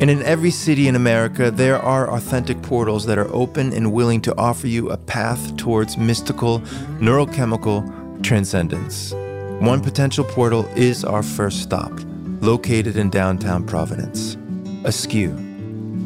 And 0.00 0.08
in 0.08 0.22
every 0.22 0.50
city 0.50 0.88
in 0.88 0.96
America, 0.96 1.50
there 1.50 1.78
are 1.78 2.10
authentic 2.10 2.62
portals 2.62 3.04
that 3.04 3.18
are 3.18 3.32
open 3.32 3.70
and 3.74 3.92
willing 3.92 4.22
to 4.22 4.36
offer 4.38 4.66
you 4.66 4.88
a 4.88 4.96
path 4.96 5.58
towards 5.58 5.98
mystical, 5.98 6.60
neurochemical 6.98 8.24
transcendence. 8.24 9.12
One 9.60 9.82
potential 9.82 10.24
portal 10.24 10.64
is 10.74 11.04
our 11.04 11.22
first 11.22 11.60
stop, 11.60 11.92
located 12.40 12.96
in 12.96 13.10
downtown 13.10 13.66
Providence. 13.66 14.38
Askew. 14.84 15.36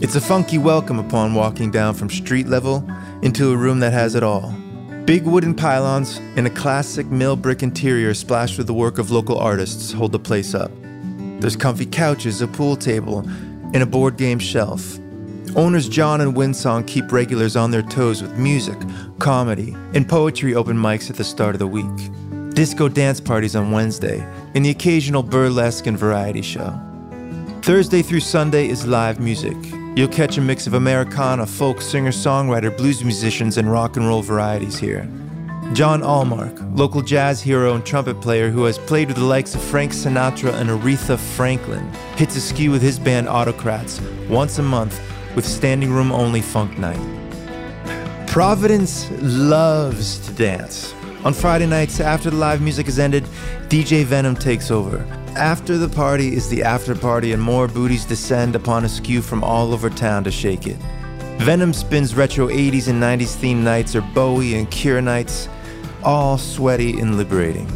It's 0.02 0.16
a 0.16 0.20
funky 0.20 0.58
welcome 0.58 0.98
upon 0.98 1.34
walking 1.34 1.70
down 1.70 1.94
from 1.94 2.10
street 2.10 2.48
level 2.48 2.84
into 3.22 3.52
a 3.52 3.56
room 3.56 3.78
that 3.78 3.92
has 3.92 4.16
it 4.16 4.24
all. 4.24 4.52
Big 5.04 5.22
wooden 5.22 5.54
pylons 5.54 6.18
and 6.34 6.48
a 6.48 6.50
classic 6.50 7.06
mill 7.06 7.36
brick 7.36 7.62
interior 7.62 8.12
splashed 8.12 8.58
with 8.58 8.66
the 8.66 8.74
work 8.74 8.98
of 8.98 9.12
local 9.12 9.38
artists 9.38 9.92
hold 9.92 10.10
the 10.10 10.18
place 10.18 10.52
up. 10.52 10.72
There's 11.40 11.56
comfy 11.56 11.86
couches, 11.86 12.40
a 12.40 12.48
pool 12.48 12.76
table, 12.76 13.20
and 13.74 13.82
a 13.82 13.86
board 13.86 14.16
game 14.16 14.38
shelf. 14.38 14.98
Owners 15.54 15.88
John 15.88 16.20
and 16.20 16.34
Winsong 16.34 16.86
keep 16.86 17.12
regulars 17.12 17.56
on 17.56 17.70
their 17.70 17.82
toes 17.82 18.20
with 18.22 18.38
music, 18.38 18.78
comedy, 19.18 19.74
and 19.94 20.08
poetry 20.08 20.54
open 20.54 20.76
mics 20.76 21.08
at 21.08 21.16
the 21.16 21.24
start 21.24 21.54
of 21.54 21.58
the 21.58 21.66
week. 21.66 22.54
Disco 22.54 22.88
dance 22.88 23.20
parties 23.20 23.54
on 23.54 23.70
Wednesday, 23.70 24.20
and 24.54 24.64
the 24.64 24.70
occasional 24.70 25.22
burlesque 25.22 25.86
and 25.86 25.98
variety 25.98 26.42
show. 26.42 26.78
Thursday 27.62 28.02
through 28.02 28.20
Sunday 28.20 28.68
is 28.68 28.86
live 28.86 29.20
music. 29.20 29.56
You'll 29.94 30.08
catch 30.08 30.38
a 30.38 30.40
mix 30.40 30.66
of 30.66 30.74
Americana, 30.74 31.46
folk, 31.46 31.80
singer 31.80 32.12
songwriter, 32.12 32.74
blues 32.76 33.02
musicians, 33.02 33.56
and 33.56 33.70
rock 33.70 33.96
and 33.96 34.06
roll 34.06 34.22
varieties 34.22 34.78
here. 34.78 35.08
John 35.72 36.00
Allmark, 36.00 36.76
local 36.76 37.02
jazz 37.02 37.42
hero 37.42 37.74
and 37.74 37.84
trumpet 37.84 38.20
player 38.20 38.50
who 38.50 38.64
has 38.64 38.78
played 38.78 39.08
with 39.08 39.16
the 39.16 39.24
likes 39.24 39.54
of 39.54 39.60
Frank 39.60 39.92
Sinatra 39.92 40.54
and 40.54 40.70
Aretha 40.70 41.18
Franklin, 41.18 41.90
hits 42.16 42.36
Askew 42.36 42.70
with 42.70 42.80
his 42.80 42.98
band 42.98 43.28
Autocrats 43.28 44.00
once 44.28 44.58
a 44.58 44.62
month 44.62 44.98
with 45.34 45.44
standing 45.44 45.92
room 45.92 46.12
only 46.12 46.40
funk 46.40 46.78
night. 46.78 46.98
Providence 48.26 49.10
loves 49.20 50.18
to 50.26 50.32
dance. 50.34 50.94
On 51.24 51.34
Friday 51.34 51.66
nights, 51.66 52.00
after 52.00 52.30
the 52.30 52.36
live 52.36 52.62
music 52.62 52.86
has 52.86 52.98
ended, 52.98 53.24
DJ 53.68 54.04
Venom 54.04 54.36
takes 54.36 54.70
over. 54.70 54.98
After 55.36 55.76
the 55.76 55.88
party 55.88 56.34
is 56.34 56.48
the 56.48 56.62
after 56.62 56.94
party, 56.94 57.32
and 57.32 57.42
more 57.42 57.66
booties 57.66 58.04
descend 58.04 58.54
upon 58.54 58.84
Askew 58.84 59.20
from 59.20 59.42
all 59.42 59.74
over 59.74 59.90
town 59.90 60.24
to 60.24 60.30
shake 60.30 60.66
it. 60.66 60.78
Venom 61.38 61.74
spins 61.74 62.14
retro 62.14 62.48
80s 62.48 62.88
and 62.88 63.02
90s 63.02 63.36
themed 63.36 63.62
nights 63.62 63.94
or 63.94 64.00
Bowie 64.00 64.54
and 64.54 64.70
Cure 64.70 65.02
nights, 65.02 65.48
all 66.06 66.38
sweaty 66.38 67.00
and 67.00 67.18
liberating. 67.18 67.66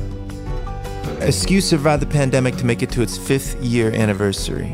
Askew 1.20 1.60
survived 1.60 2.00
the 2.00 2.06
pandemic 2.06 2.56
to 2.56 2.64
make 2.64 2.80
it 2.80 2.88
to 2.90 3.02
its 3.02 3.18
fifth 3.18 3.60
year 3.60 3.90
anniversary. 3.90 4.72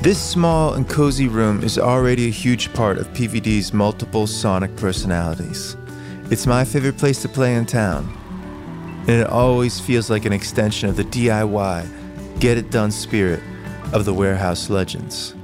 This 0.00 0.18
small 0.20 0.72
and 0.74 0.88
cozy 0.88 1.28
room 1.28 1.62
is 1.62 1.78
already 1.78 2.26
a 2.26 2.30
huge 2.30 2.72
part 2.72 2.96
of 2.96 3.06
PVD's 3.08 3.74
multiple 3.74 4.26
sonic 4.26 4.74
personalities. 4.76 5.76
It's 6.30 6.46
my 6.46 6.64
favorite 6.64 6.96
place 6.96 7.20
to 7.22 7.28
play 7.28 7.54
in 7.54 7.66
town, 7.66 8.08
and 9.02 9.10
it 9.10 9.26
always 9.26 9.78
feels 9.78 10.08
like 10.08 10.24
an 10.24 10.32
extension 10.32 10.88
of 10.88 10.96
the 10.96 11.04
DIY, 11.04 12.40
get 12.40 12.56
it 12.56 12.70
done 12.70 12.90
spirit 12.90 13.42
of 13.92 14.06
the 14.06 14.14
warehouse 14.14 14.70
legends. 14.70 15.35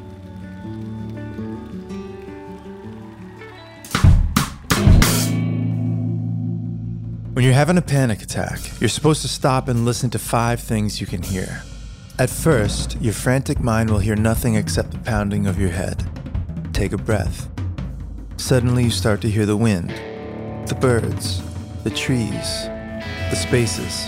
When 7.42 7.49
you're 7.49 7.58
having 7.58 7.76
a 7.76 7.82
panic 7.82 8.22
attack, 8.22 8.61
you're 8.80 8.88
supposed 8.88 9.22
to 9.22 9.28
stop 9.28 9.66
and 9.66 9.84
listen 9.84 10.11
to 10.11 10.18
five 10.20 10.61
things 10.61 11.00
you 11.00 11.08
can 11.08 11.25
hear. 11.25 11.64
At 12.16 12.30
first, 12.30 12.96
your 13.00 13.14
frantic 13.14 13.58
mind 13.58 13.90
will 13.90 13.99
hear 13.99 14.14
nothing 14.14 14.54
except 14.54 14.92
the 14.92 14.99
pounding 14.99 15.49
of 15.49 15.58
your 15.58 15.70
head. 15.70 16.08
Take 16.72 16.92
a 16.92 16.96
breath. 16.96 17.50
Suddenly, 18.37 18.84
you 18.84 18.90
start 18.90 19.20
to 19.22 19.28
hear 19.28 19.44
the 19.44 19.56
wind, 19.56 19.90
the 20.68 20.76
birds, 20.76 21.42
the 21.82 21.90
trees, 21.90 22.68
the 23.30 23.34
spaces. 23.34 24.06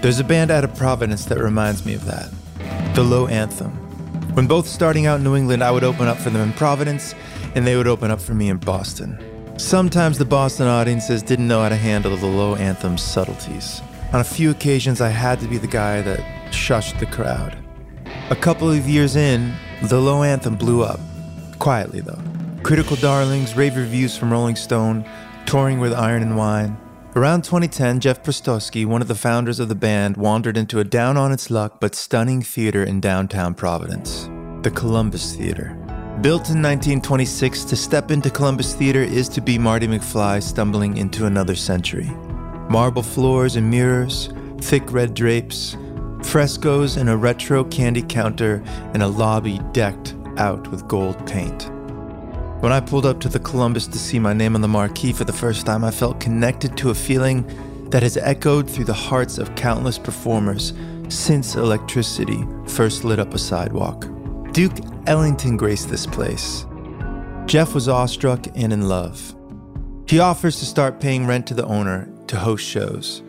There's 0.00 0.20
a 0.20 0.24
band 0.24 0.52
out 0.52 0.62
of 0.62 0.76
Providence 0.76 1.24
that 1.24 1.38
reminds 1.38 1.84
me 1.84 1.94
of 1.94 2.04
that 2.04 2.32
the 2.94 3.02
Low 3.02 3.26
Anthem. 3.26 3.72
When 4.36 4.46
both 4.46 4.68
starting 4.68 5.06
out 5.06 5.18
in 5.18 5.24
New 5.24 5.34
England, 5.34 5.64
I 5.64 5.72
would 5.72 5.82
open 5.82 6.06
up 6.06 6.18
for 6.18 6.30
them 6.30 6.48
in 6.48 6.52
Providence, 6.52 7.16
and 7.56 7.66
they 7.66 7.76
would 7.76 7.88
open 7.88 8.12
up 8.12 8.20
for 8.20 8.34
me 8.34 8.48
in 8.48 8.58
Boston. 8.58 9.18
Sometimes 9.58 10.18
the 10.18 10.24
Boston 10.24 10.68
audiences 10.68 11.20
didn't 11.20 11.48
know 11.48 11.62
how 11.62 11.68
to 11.68 11.74
handle 11.74 12.16
the 12.16 12.26
Low 12.26 12.54
Anthem's 12.54 13.02
subtleties. 13.02 13.82
On 14.12 14.20
a 14.20 14.24
few 14.24 14.50
occasions, 14.50 15.00
I 15.00 15.08
had 15.08 15.40
to 15.40 15.48
be 15.48 15.58
the 15.58 15.66
guy 15.66 16.00
that 16.00 16.20
shushed 16.52 17.00
the 17.00 17.06
crowd. 17.06 17.58
A 18.30 18.36
couple 18.36 18.70
of 18.70 18.88
years 18.88 19.16
in, 19.16 19.52
the 19.82 20.00
Low 20.00 20.22
Anthem 20.22 20.54
blew 20.54 20.84
up. 20.84 21.00
Quietly, 21.58 22.00
though. 22.00 22.22
Critical 22.62 22.94
darlings, 22.96 23.56
rave 23.56 23.74
reviews 23.74 24.16
from 24.16 24.30
Rolling 24.30 24.54
Stone, 24.54 25.04
touring 25.44 25.80
with 25.80 25.92
Iron 25.92 26.22
and 26.22 26.36
Wine. 26.36 26.78
Around 27.16 27.42
2010, 27.42 27.98
Jeff 27.98 28.22
Prystowsky, 28.22 28.86
one 28.86 29.02
of 29.02 29.08
the 29.08 29.16
founders 29.16 29.58
of 29.58 29.68
the 29.68 29.74
band, 29.74 30.16
wandered 30.16 30.56
into 30.56 30.78
a 30.78 30.84
down 30.84 31.16
on 31.16 31.32
its 31.32 31.50
luck 31.50 31.80
but 31.80 31.96
stunning 31.96 32.42
theater 32.42 32.84
in 32.84 33.00
downtown 33.00 33.54
Providence, 33.54 34.30
the 34.62 34.70
Columbus 34.70 35.34
Theater. 35.34 35.87
Built 36.20 36.50
in 36.50 36.60
1926, 36.60 37.62
to 37.66 37.76
step 37.76 38.10
into 38.10 38.28
Columbus 38.28 38.74
Theater 38.74 39.02
is 39.02 39.28
to 39.28 39.40
be 39.40 39.56
Marty 39.56 39.86
McFly 39.86 40.42
stumbling 40.42 40.96
into 40.96 41.26
another 41.26 41.54
century. 41.54 42.10
Marble 42.68 43.04
floors 43.04 43.54
and 43.54 43.70
mirrors, 43.70 44.28
thick 44.60 44.90
red 44.90 45.14
drapes, 45.14 45.76
frescoes, 46.24 46.96
and 46.96 47.08
a 47.08 47.16
retro 47.16 47.62
candy 47.62 48.02
counter, 48.02 48.64
and 48.94 49.02
a 49.04 49.06
lobby 49.06 49.60
decked 49.70 50.16
out 50.38 50.66
with 50.72 50.88
gold 50.88 51.24
paint. 51.24 51.70
When 52.62 52.72
I 52.72 52.80
pulled 52.80 53.06
up 53.06 53.20
to 53.20 53.28
the 53.28 53.38
Columbus 53.38 53.86
to 53.86 53.98
see 53.98 54.18
my 54.18 54.32
name 54.32 54.56
on 54.56 54.60
the 54.60 54.66
marquee 54.66 55.12
for 55.12 55.22
the 55.22 55.32
first 55.32 55.66
time, 55.66 55.84
I 55.84 55.92
felt 55.92 56.18
connected 56.18 56.76
to 56.78 56.90
a 56.90 56.94
feeling 56.96 57.46
that 57.90 58.02
has 58.02 58.16
echoed 58.16 58.68
through 58.68 58.86
the 58.86 58.92
hearts 58.92 59.38
of 59.38 59.54
countless 59.54 59.98
performers 59.98 60.72
since 61.10 61.54
electricity 61.54 62.44
first 62.66 63.04
lit 63.04 63.20
up 63.20 63.34
a 63.34 63.38
sidewalk. 63.38 64.08
Duke 64.50 64.74
Ellington 65.08 65.56
graced 65.56 65.88
this 65.88 66.04
place. 66.04 66.66
Jeff 67.46 67.74
was 67.74 67.88
awestruck 67.88 68.46
and 68.54 68.74
in 68.74 68.90
love. 68.90 69.34
He 70.06 70.20
offers 70.20 70.58
to 70.58 70.66
start 70.66 71.00
paying 71.00 71.26
rent 71.26 71.46
to 71.46 71.54
the 71.54 71.64
owner 71.64 72.12
to 72.26 72.36
host 72.36 72.62
shows. 72.62 73.22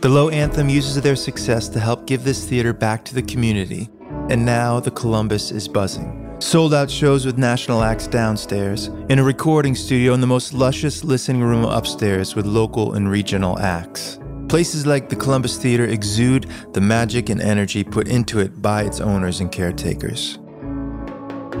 The 0.00 0.08
Low 0.08 0.28
Anthem 0.28 0.68
uses 0.68 1.02
their 1.02 1.16
success 1.16 1.68
to 1.70 1.80
help 1.80 2.06
give 2.06 2.22
this 2.22 2.48
theater 2.48 2.72
back 2.72 3.04
to 3.06 3.16
the 3.16 3.22
community, 3.22 3.88
and 4.30 4.46
now 4.46 4.78
the 4.78 4.92
Columbus 4.92 5.50
is 5.50 5.66
buzzing. 5.66 6.36
Sold 6.38 6.72
out 6.72 6.88
shows 6.88 7.26
with 7.26 7.36
national 7.36 7.82
acts 7.82 8.06
downstairs, 8.06 8.86
in 9.08 9.18
a 9.18 9.24
recording 9.24 9.74
studio 9.74 10.14
in 10.14 10.20
the 10.20 10.26
most 10.28 10.54
luscious 10.54 11.02
listening 11.02 11.42
room 11.42 11.64
upstairs 11.64 12.36
with 12.36 12.46
local 12.46 12.94
and 12.94 13.10
regional 13.10 13.58
acts. 13.58 14.20
Places 14.48 14.86
like 14.86 15.08
the 15.08 15.16
Columbus 15.16 15.58
Theater 15.58 15.86
exude 15.86 16.46
the 16.74 16.80
magic 16.80 17.28
and 17.28 17.42
energy 17.42 17.82
put 17.82 18.06
into 18.06 18.38
it 18.38 18.62
by 18.62 18.84
its 18.84 19.00
owners 19.00 19.40
and 19.40 19.50
caretakers. 19.50 20.38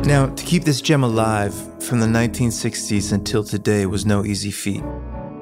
Now, 0.04 0.26
to 0.26 0.44
keep 0.44 0.64
this 0.64 0.80
gem 0.80 1.02
alive 1.04 1.54
from 1.82 2.00
the 2.00 2.06
1960s 2.06 3.12
until 3.12 3.44
today 3.44 3.84
was 3.84 4.06
no 4.06 4.24
easy 4.24 4.50
feat. 4.50 4.82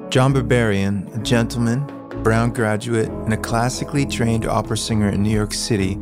John 0.09 0.33
Berberian, 0.33 1.15
a 1.15 1.23
gentleman, 1.23 1.85
Brown 2.23 2.51
graduate, 2.51 3.07
and 3.07 3.33
a 3.33 3.37
classically 3.37 4.05
trained 4.05 4.45
opera 4.45 4.77
singer 4.77 5.09
in 5.09 5.23
New 5.23 5.29
York 5.29 5.53
City, 5.53 5.95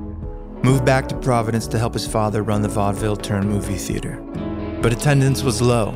moved 0.63 0.85
back 0.85 1.07
to 1.09 1.17
Providence 1.17 1.67
to 1.67 1.77
help 1.77 1.93
his 1.93 2.07
father 2.07 2.41
run 2.41 2.61
the 2.61 2.67
vaudeville 2.67 3.17
turned 3.17 3.47
movie 3.47 3.75
theater. 3.75 4.19
But 4.81 4.93
attendance 4.93 5.43
was 5.43 5.61
low. 5.61 5.91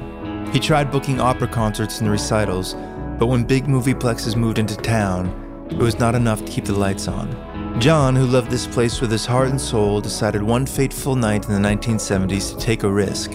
He 0.51 0.59
tried 0.59 0.91
booking 0.91 1.19
opera 1.19 1.47
concerts 1.47 2.01
and 2.01 2.11
recitals, 2.11 2.75
but 3.17 3.27
when 3.27 3.45
big 3.45 3.67
movie 3.67 3.93
plexes 3.93 4.35
moved 4.35 4.59
into 4.59 4.75
town, 4.75 5.67
it 5.71 5.77
was 5.77 5.97
not 5.97 6.13
enough 6.13 6.45
to 6.45 6.51
keep 6.51 6.65
the 6.65 6.73
lights 6.73 7.07
on. 7.07 7.48
John, 7.77 8.15
who 8.15 8.25
loved 8.25 8.49
this 8.49 8.67
place 8.67 8.99
with 8.99 9.11
his 9.11 9.25
heart 9.25 9.49
and 9.49 9.61
soul, 9.61 10.01
decided 10.01 10.41
one 10.41 10.65
fateful 10.65 11.15
night 11.15 11.47
in 11.47 11.53
the 11.53 11.69
1970s 11.69 12.51
to 12.51 12.57
take 12.57 12.83
a 12.83 12.91
risk 12.91 13.31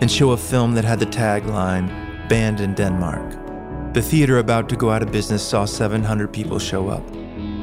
and 0.00 0.10
show 0.10 0.32
a 0.32 0.36
film 0.36 0.74
that 0.74 0.84
had 0.84 0.98
the 0.98 1.06
tagline, 1.06 1.88
Banned 2.28 2.60
in 2.60 2.74
Denmark. 2.74 3.94
The 3.94 4.02
theater 4.02 4.38
about 4.38 4.68
to 4.68 4.76
go 4.76 4.90
out 4.90 5.02
of 5.02 5.10
business 5.10 5.42
saw 5.42 5.64
700 5.64 6.30
people 6.30 6.58
show 6.58 6.88
up. 6.88 7.02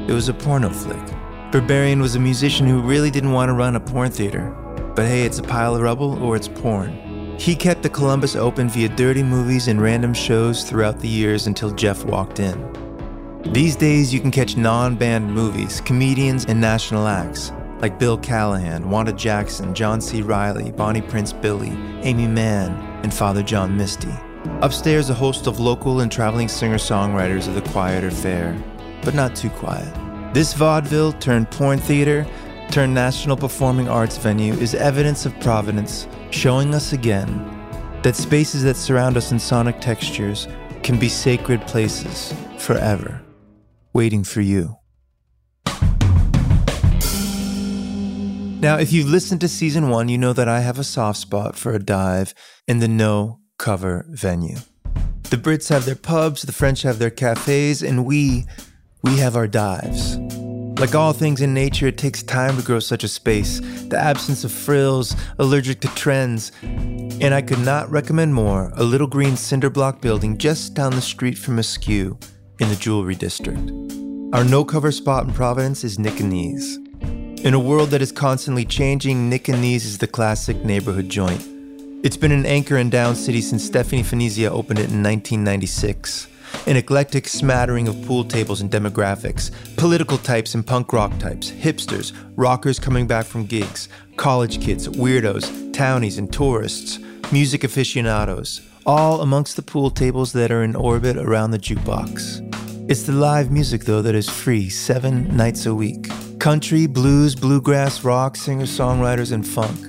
It 0.08 0.14
was 0.14 0.28
a 0.28 0.34
porno 0.34 0.70
flick. 0.70 1.06
Berberian 1.52 2.02
was 2.02 2.16
a 2.16 2.20
musician 2.20 2.66
who 2.66 2.82
really 2.82 3.12
didn't 3.12 3.34
want 3.34 3.50
to 3.50 3.54
run 3.54 3.76
a 3.76 3.80
porn 3.80 4.10
theater. 4.10 4.50
But 4.96 5.06
hey, 5.06 5.24
it's 5.24 5.38
a 5.38 5.44
pile 5.44 5.76
of 5.76 5.82
rubble 5.82 6.24
or 6.24 6.36
it's 6.36 6.48
porn. 6.48 7.38
He 7.38 7.56
kept 7.56 7.84
the 7.84 7.90
Columbus 7.90 8.36
open 8.36 8.70
via 8.70 8.90
dirty 8.90 9.22
movies 9.22 9.68
and 9.68 9.80
random 9.80 10.14
shows 10.14 10.64
throughout 10.64 11.00
the 11.00 11.08
years 11.08 11.46
until 11.46 11.70
Jeff 11.70 12.04
walked 12.04 12.40
in. 12.40 12.85
These 13.54 13.76
days, 13.76 14.14
you 14.14 14.20
can 14.20 14.32
catch 14.32 14.58
non 14.58 14.96
banned 14.96 15.34
movies, 15.34 15.82
comedians, 15.82 16.46
and 16.46 16.60
national 16.60 17.08
acts 17.08 17.52
like 17.80 18.00
Bill 18.00 18.18
Callahan, 18.18 18.90
Wanda 18.90 19.14
Jackson, 19.14 19.74
John 19.74 20.02
C. 20.02 20.22
Reilly, 20.22 20.72
Bonnie 20.72 21.02
Prince 21.02 21.32
Billy, 21.32 21.72
Aimee 22.02 22.28
Mann, 22.28 22.72
and 23.04 23.14
Father 23.14 23.44
John 23.44 23.78
Misty. 23.78 24.14
Upstairs, 24.62 25.10
a 25.10 25.14
host 25.14 25.48
of 25.48 25.60
local 25.60 26.02
and 26.02 26.12
traveling 26.12 26.48
singer 26.48 26.78
songwriters 26.78 27.48
of 27.48 27.56
the 27.56 27.70
quieter 27.70 28.12
fare, 28.12 28.58
but 29.04 29.14
not 29.14 29.36
too 29.36 29.50
quiet. 29.52 29.94
This 30.34 30.54
vaudeville 30.54 31.14
turned 31.14 31.50
porn 31.52 31.80
theater 31.80 32.26
turned 32.72 32.94
national 32.94 33.38
performing 33.38 33.88
arts 33.88 34.18
venue 34.18 34.54
is 34.54 34.74
evidence 34.74 35.26
of 35.26 35.40
Providence 35.40 36.08
showing 36.32 36.74
us 36.74 36.94
again 36.94 37.30
that 38.02 38.16
spaces 38.16 38.64
that 38.64 38.76
surround 38.76 39.18
us 39.18 39.32
in 39.32 39.40
sonic 39.40 39.80
textures 39.80 40.48
can 40.84 41.00
be 41.00 41.10
sacred 41.10 41.62
places 41.68 42.34
forever, 42.58 43.22
waiting 43.96 44.26
for 44.26 44.42
you. 44.42 44.76
Now, 48.60 48.78
if 48.78 48.92
you've 48.92 49.08
listened 49.08 49.40
to 49.40 49.48
season 49.48 49.90
one, 49.90 50.10
you 50.10 50.18
know 50.18 50.34
that 50.34 50.50
I 50.50 50.60
have 50.60 50.78
a 50.78 50.84
soft 50.84 51.18
spot 51.20 51.56
for 51.56 51.74
a 51.74 51.80
dive 51.80 52.34
in 52.68 52.80
the 52.80 52.90
no 52.90 53.40
cover 53.58 54.06
venue. 54.10 54.58
The 55.30 55.38
Brits 55.38 55.70
have 55.70 55.86
their 55.86 55.96
pubs, 55.96 56.42
the 56.42 56.52
French 56.52 56.82
have 56.82 57.00
their 57.00 57.10
cafes, 57.10 57.82
and 57.82 58.06
we, 58.06 58.46
we 59.02 59.18
have 59.18 59.38
our 59.38 59.48
dives. 59.48 60.18
Like 60.78 60.94
all 60.94 61.14
things 61.14 61.40
in 61.40 61.54
nature, 61.54 61.88
it 61.88 61.98
takes 61.98 62.22
time 62.22 62.58
to 62.58 62.64
grow 62.64 62.80
such 62.80 63.06
a 63.06 63.08
space. 63.08 63.62
The 63.88 63.98
absence 63.98 64.44
of 64.44 64.52
frills, 64.52 65.16
allergic 65.40 65.80
to 65.82 65.88
trends. 65.96 66.52
And 66.64 67.34
I 67.34 67.42
could 67.42 67.60
not 67.60 67.90
recommend 67.90 68.34
more 68.36 68.74
a 68.76 68.84
little 68.84 69.08
green 69.08 69.38
cinder 69.38 69.70
block 69.70 70.02
building 70.02 70.38
just 70.38 70.74
down 70.74 70.92
the 70.92 71.02
street 71.02 71.38
from 71.38 71.60
Askew 71.60 72.20
in 72.60 72.70
the 72.70 72.76
Jewelry 72.76 73.16
District. 73.16 73.72
Our 74.34 74.44
no 74.44 74.64
cover 74.64 74.92
spot 74.92 75.26
in 75.26 75.34
Providence 75.34 75.84
is 75.84 76.00
Knees. 76.00 76.78
In 77.44 77.54
a 77.54 77.60
world 77.60 77.90
that 77.90 78.02
is 78.02 78.12
constantly 78.12 78.66
changing, 78.66 79.30
Knees 79.30 79.86
is 79.86 79.98
the 79.98 80.08
classic 80.08 80.64
neighborhood 80.64 81.10
joint. 81.10 81.44
It's 82.04 82.18
been 82.18 82.32
an 82.32 82.46
anchor 82.46 82.78
in 82.78 82.90
Down 82.90 83.16
City 83.16 83.42
since 83.42 83.64
Stephanie 83.64 84.04
Venezia 84.04 84.52
opened 84.52 84.80
it 84.80 84.92
in 84.92 85.04
1996. 85.04 86.28
An 86.68 86.78
eclectic 86.78 87.28
smattering 87.28 87.88
of 87.88 88.02
pool 88.06 88.24
tables 88.24 88.62
and 88.62 88.72
demographics, 88.72 89.52
political 89.76 90.18
types 90.18 90.56
and 90.56 90.66
punk 90.66 90.94
rock 90.94 91.18
types, 91.20 91.52
hipsters, 91.52 92.14
rockers 92.36 92.80
coming 92.80 93.08
back 93.08 93.26
from 93.26 93.46
gigs, 93.46 93.90
college 94.18 94.62
kids, 94.62 94.88
weirdos, 94.88 95.74
townies, 95.74 96.18
and 96.18 96.32
tourists, 96.32 97.00
music 97.32 97.64
aficionados, 97.64 98.62
all 98.86 99.22
amongst 99.22 99.56
the 99.56 99.62
pool 99.62 99.90
tables 99.90 100.34
that 100.34 100.52
are 100.52 100.64
in 100.64 100.76
orbit 100.76 101.18
around 101.18 101.52
the 101.52 101.60
jukebox. 101.60 102.42
It's 102.90 103.04
the 103.04 103.14
live 103.14 103.52
music, 103.52 103.86
though, 103.86 104.02
that 104.02 104.16
is 104.16 104.30
free 104.30 104.70
seven 104.70 105.36
nights 105.36 105.66
a 105.66 105.74
week 105.74 106.10
country, 106.40 106.86
blues, 106.86 107.34
bluegrass, 107.34 108.04
rock, 108.04 108.36
singer 108.36 108.66
songwriters, 108.66 109.32
and 109.32 109.48
funk. 109.48 109.80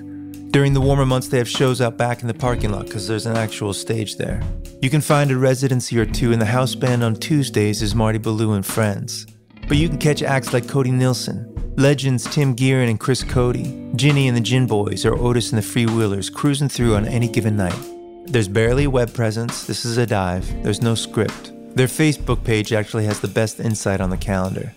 During 0.52 0.72
the 0.72 0.80
warmer 0.80 1.04
months, 1.04 1.28
they 1.28 1.36
have 1.36 1.48
shows 1.48 1.82
out 1.82 1.98
back 1.98 2.22
in 2.22 2.28
the 2.28 2.34
parking 2.34 2.70
lot 2.70 2.86
because 2.86 3.06
there's 3.06 3.26
an 3.26 3.36
actual 3.36 3.74
stage 3.74 4.16
there. 4.16 4.42
You 4.80 4.88
can 4.88 5.02
find 5.02 5.30
a 5.30 5.36
residency 5.36 5.98
or 5.98 6.06
two 6.06 6.32
in 6.32 6.38
the 6.38 6.46
house 6.46 6.74
band 6.74 7.04
on 7.04 7.16
Tuesdays 7.16 7.82
as 7.82 7.94
Marty 7.94 8.18
Ballou 8.18 8.52
and 8.52 8.64
Friends. 8.64 9.26
But 9.68 9.76
you 9.76 9.88
can 9.88 9.98
catch 9.98 10.22
acts 10.22 10.54
like 10.54 10.66
Cody 10.66 10.92
Nilsson, 10.92 11.65
legends 11.76 12.24
Tim 12.24 12.56
Gearin 12.56 12.88
and 12.88 12.98
Chris 12.98 13.22
Cody, 13.22 13.90
Ginny 13.96 14.28
and 14.28 14.36
the 14.36 14.40
Gin 14.40 14.66
Boys, 14.66 15.04
or 15.04 15.14
Otis 15.14 15.52
and 15.52 15.62
the 15.62 15.66
Freewheelers 15.66 16.32
cruising 16.32 16.68
through 16.68 16.96
on 16.96 17.06
any 17.06 17.28
given 17.28 17.56
night. 17.56 17.78
There's 18.26 18.48
barely 18.48 18.84
a 18.84 18.90
web 18.90 19.12
presence, 19.12 19.66
this 19.66 19.84
is 19.84 19.98
a 19.98 20.06
dive, 20.06 20.46
there's 20.62 20.82
no 20.82 20.94
script. 20.94 21.52
Their 21.76 21.86
Facebook 21.86 22.42
page 22.42 22.72
actually 22.72 23.04
has 23.04 23.20
the 23.20 23.28
best 23.28 23.60
insight 23.60 24.00
on 24.00 24.10
the 24.10 24.16
calendar. 24.16 24.74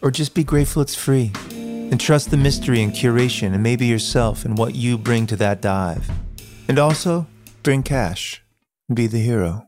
Or 0.00 0.12
just 0.12 0.34
be 0.34 0.44
grateful 0.44 0.80
it's 0.80 0.94
free. 0.94 1.32
And 1.50 2.00
trust 2.00 2.30
the 2.30 2.36
mystery 2.36 2.82
and 2.82 2.92
curation 2.92 3.54
and 3.54 3.62
maybe 3.62 3.86
yourself 3.86 4.44
and 4.44 4.56
what 4.56 4.74
you 4.74 4.96
bring 4.96 5.26
to 5.26 5.36
that 5.36 5.60
dive. 5.60 6.08
And 6.68 6.78
also, 6.78 7.26
bring 7.62 7.82
cash. 7.82 8.42
Be 8.92 9.06
the 9.06 9.18
hero. 9.18 9.67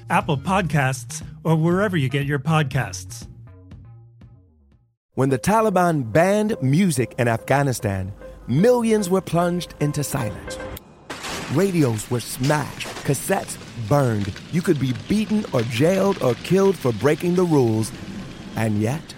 Apple 0.11 0.35
Podcasts, 0.35 1.25
or 1.45 1.55
wherever 1.55 1.95
you 1.95 2.09
get 2.09 2.25
your 2.25 2.37
podcasts. 2.37 3.29
When 5.13 5.29
the 5.29 5.39
Taliban 5.39 6.11
banned 6.11 6.57
music 6.61 7.15
in 7.17 7.29
Afghanistan, 7.29 8.11
millions 8.45 9.09
were 9.09 9.21
plunged 9.21 9.73
into 9.79 10.03
silence. 10.03 10.59
Radios 11.53 12.11
were 12.11 12.19
smashed, 12.19 12.87
cassettes 13.05 13.57
burned. 13.87 14.33
You 14.51 14.61
could 14.61 14.81
be 14.81 14.93
beaten 15.07 15.45
or 15.53 15.61
jailed 15.61 16.21
or 16.21 16.33
killed 16.35 16.75
for 16.75 16.91
breaking 16.91 17.35
the 17.35 17.45
rules. 17.45 17.89
And 18.57 18.81
yet, 18.81 19.15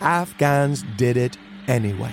Afghans 0.00 0.84
did 0.98 1.16
it 1.16 1.38
anyway. 1.66 2.12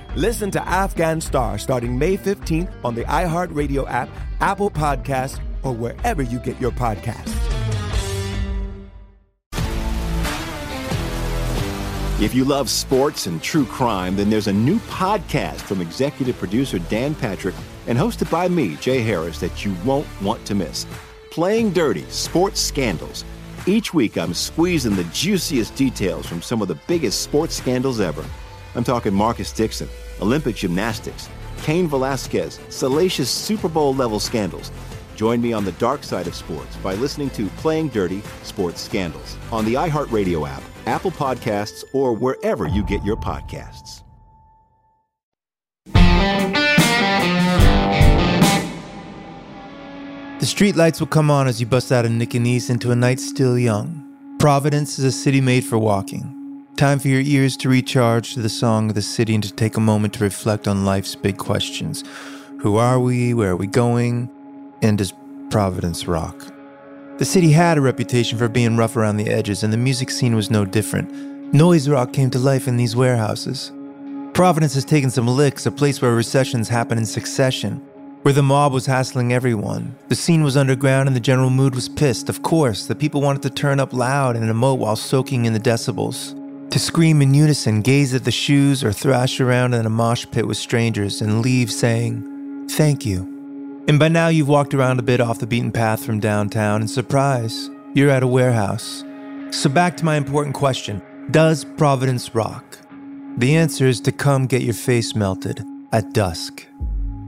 Listen 0.17 0.51
to 0.51 0.67
Afghan 0.67 1.21
Star 1.21 1.57
starting 1.57 1.97
May 1.97 2.17
15th 2.17 2.69
on 2.83 2.95
the 2.95 3.05
iHeartRadio 3.05 3.89
app, 3.89 4.09
Apple 4.41 4.69
Podcasts, 4.69 5.39
or 5.63 5.71
wherever 5.71 6.21
you 6.21 6.37
get 6.39 6.59
your 6.59 6.71
podcasts. 6.71 7.33
If 12.21 12.35
you 12.35 12.43
love 12.43 12.69
sports 12.69 13.25
and 13.25 13.41
true 13.41 13.65
crime, 13.65 14.17
then 14.17 14.29
there's 14.29 14.47
a 14.47 14.53
new 14.53 14.79
podcast 14.79 15.61
from 15.61 15.79
executive 15.79 16.37
producer 16.37 16.77
Dan 16.77 17.15
Patrick 17.15 17.55
and 17.87 17.97
hosted 17.97 18.29
by 18.29 18.49
me, 18.49 18.75
Jay 18.75 18.99
Harris, 18.99 19.39
that 19.39 19.63
you 19.63 19.73
won't 19.85 20.07
want 20.21 20.45
to 20.45 20.53
miss. 20.53 20.85
Playing 21.31 21.71
Dirty 21.71 22.03
Sports 22.09 22.59
Scandals. 22.59 23.23
Each 23.65 23.93
week, 23.93 24.17
I'm 24.17 24.33
squeezing 24.33 24.97
the 24.97 25.05
juiciest 25.05 25.73
details 25.75 26.25
from 26.25 26.41
some 26.41 26.61
of 26.61 26.67
the 26.67 26.77
biggest 26.87 27.21
sports 27.21 27.55
scandals 27.55 28.01
ever. 28.01 28.25
I'm 28.75 28.83
talking 28.83 29.13
Marcus 29.13 29.51
Dixon, 29.51 29.89
Olympic 30.21 30.55
gymnastics, 30.55 31.29
Cain 31.63 31.87
Velasquez, 31.87 32.59
salacious 32.69 33.29
Super 33.29 33.69
Bowl 33.69 33.93
level 33.93 34.19
scandals. 34.19 34.71
Join 35.15 35.41
me 35.41 35.53
on 35.53 35.65
the 35.65 35.73
dark 35.73 36.03
side 36.03 36.27
of 36.27 36.35
sports 36.35 36.75
by 36.77 36.95
listening 36.95 37.29
to 37.31 37.47
Playing 37.57 37.89
Dirty 37.89 38.21
Sports 38.43 38.81
Scandals 38.81 39.37
on 39.51 39.65
the 39.65 39.75
iHeartRadio 39.75 40.47
app 40.49 40.63
Apple 40.85 41.11
Podcasts, 41.11 41.83
or 41.93 42.13
wherever 42.13 42.67
you 42.67 42.83
get 42.83 43.03
your 43.03 43.15
podcasts. 43.15 44.03
The 50.39 50.47
streetlights 50.47 50.99
will 50.99 51.07
come 51.07 51.29
on 51.29 51.47
as 51.47 51.59
you 51.59 51.67
bust 51.67 51.91
out 51.91 52.03
of 52.03 52.11
Nick-a-Nee's 52.11 52.71
into 52.71 52.89
a 52.91 52.95
night 52.95 53.19
still 53.19 53.59
young. 53.59 54.07
Providence 54.39 54.97
is 54.97 55.05
a 55.05 55.11
city 55.11 55.39
made 55.39 55.63
for 55.63 55.77
walking. 55.77 56.40
Time 56.77 56.97
for 56.97 57.09
your 57.09 57.21
ears 57.21 57.57
to 57.57 57.69
recharge 57.69 58.33
to 58.33 58.41
the 58.41 58.49
song 58.49 58.89
of 58.89 58.95
the 58.95 59.01
city 59.01 59.35
and 59.35 59.43
to 59.43 59.53
take 59.53 59.77
a 59.77 59.81
moment 59.81 60.15
to 60.15 60.23
reflect 60.23 60.67
on 60.67 60.83
life's 60.83 61.13
big 61.13 61.37
questions. 61.37 62.03
Who 62.61 62.77
are 62.77 62.99
we? 62.99 63.33
Where 63.33 63.51
are 63.51 63.55
we 63.55 63.67
going? 63.67 64.29
And 64.81 64.97
does 64.97 65.13
Providence 65.51 66.07
rock? 66.07 66.47
The 67.19 67.25
city 67.25 67.51
had 67.51 67.77
a 67.77 67.81
reputation 67.81 68.39
for 68.39 68.47
being 68.47 68.77
rough 68.77 68.97
around 68.97 69.17
the 69.17 69.29
edges, 69.29 69.63
and 69.63 69.71
the 69.71 69.77
music 69.77 70.09
scene 70.09 70.35
was 70.35 70.49
no 70.49 70.65
different. 70.65 71.53
Noise 71.53 71.87
rock 71.87 72.13
came 72.13 72.31
to 72.31 72.39
life 72.39 72.67
in 72.67 72.77
these 72.77 72.95
warehouses. 72.95 73.71
Providence 74.33 74.73
has 74.73 74.85
taken 74.85 75.11
some 75.11 75.27
licks, 75.27 75.67
a 75.67 75.71
place 75.71 76.01
where 76.01 76.15
recessions 76.15 76.69
happen 76.69 76.97
in 76.97 77.05
succession, 77.05 77.75
where 78.23 78.33
the 78.33 78.41
mob 78.41 78.73
was 78.73 78.87
hassling 78.87 79.33
everyone. 79.33 79.93
The 80.07 80.15
scene 80.15 80.41
was 80.41 80.57
underground 80.57 81.07
and 81.07 81.15
the 81.15 81.19
general 81.19 81.49
mood 81.51 81.75
was 81.75 81.89
pissed. 81.89 82.29
Of 82.29 82.41
course, 82.41 82.87
the 82.87 82.95
people 82.95 83.21
wanted 83.21 83.43
to 83.43 83.49
turn 83.51 83.79
up 83.79 83.93
loud 83.93 84.35
and 84.35 84.49
emote 84.49 84.79
while 84.79 84.95
soaking 84.95 85.45
in 85.45 85.53
the 85.53 85.59
decibels. 85.59 86.37
To 86.71 86.79
scream 86.79 87.21
in 87.21 87.33
unison, 87.33 87.81
gaze 87.81 88.13
at 88.13 88.23
the 88.23 88.31
shoes, 88.31 88.81
or 88.81 88.93
thrash 88.93 89.41
around 89.41 89.73
in 89.73 89.85
a 89.85 89.89
mosh 89.89 90.25
pit 90.31 90.47
with 90.47 90.55
strangers 90.55 91.21
and 91.21 91.41
leave 91.41 91.69
saying, 91.69 92.69
Thank 92.69 93.05
you. 93.05 93.83
And 93.89 93.99
by 93.99 94.07
now 94.07 94.29
you've 94.29 94.47
walked 94.47 94.73
around 94.73 94.97
a 94.97 95.03
bit 95.03 95.19
off 95.19 95.39
the 95.39 95.47
beaten 95.47 95.73
path 95.73 96.05
from 96.05 96.21
downtown, 96.21 96.79
and 96.79 96.89
surprise, 96.89 97.69
you're 97.93 98.09
at 98.09 98.23
a 98.23 98.27
warehouse. 98.27 99.03
So 99.49 99.69
back 99.69 99.97
to 99.97 100.05
my 100.05 100.15
important 100.15 100.55
question 100.55 101.01
Does 101.31 101.65
Providence 101.65 102.33
rock? 102.33 102.77
The 103.35 103.57
answer 103.57 103.85
is 103.85 103.99
to 104.01 104.13
come 104.13 104.47
get 104.47 104.61
your 104.61 104.73
face 104.73 105.13
melted 105.13 105.65
at 105.91 106.13
dusk. 106.13 106.65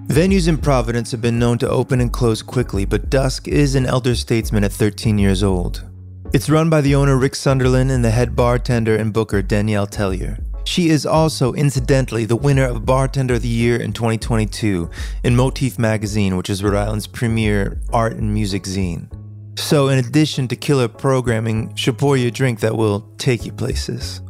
Venues 0.07 0.47
in 0.47 0.57
Providence 0.57 1.11
have 1.11 1.21
been 1.21 1.37
known 1.37 1.57
to 1.57 1.69
open 1.69 1.99
and 1.99 2.13
close 2.13 2.41
quickly, 2.41 2.85
but 2.85 3.09
Dusk 3.09 3.49
is 3.49 3.75
an 3.75 3.85
elder 3.85 4.15
statesman 4.15 4.63
at 4.63 4.71
13 4.71 5.17
years 5.17 5.43
old. 5.43 5.83
It's 6.33 6.49
run 6.49 6.67
by 6.67 6.81
the 6.81 6.95
owner 6.95 7.15
Rick 7.15 7.35
Sunderland 7.35 7.91
and 7.91 8.03
the 8.03 8.09
head 8.09 8.35
bartender 8.35 8.95
and 8.95 9.13
booker 9.13 9.43
Danielle 9.43 9.85
Tellier. 9.85 10.43
She 10.65 10.89
is 10.89 11.05
also, 11.05 11.53
incidentally, 11.53 12.25
the 12.25 12.35
winner 12.35 12.65
of 12.65 12.87
Bartender 12.87 13.35
of 13.35 13.43
the 13.43 13.47
Year 13.47 13.79
in 13.79 13.93
2022 13.93 14.89
in 15.23 15.35
Motif 15.35 15.77
Magazine, 15.77 16.35
which 16.35 16.49
is 16.49 16.63
Rhode 16.63 16.75
Island's 16.75 17.05
premier 17.05 17.79
art 17.93 18.13
and 18.13 18.33
music 18.33 18.63
zine. 18.63 19.11
So, 19.59 19.89
in 19.89 19.99
addition 19.99 20.47
to 20.47 20.55
killer 20.55 20.87
programming, 20.87 21.75
she'll 21.75 21.93
pour 21.93 22.17
you 22.17 22.29
a 22.29 22.31
drink 22.31 22.61
that 22.61 22.75
will 22.75 23.01
take 23.19 23.45
you 23.45 23.51
places. 23.51 24.21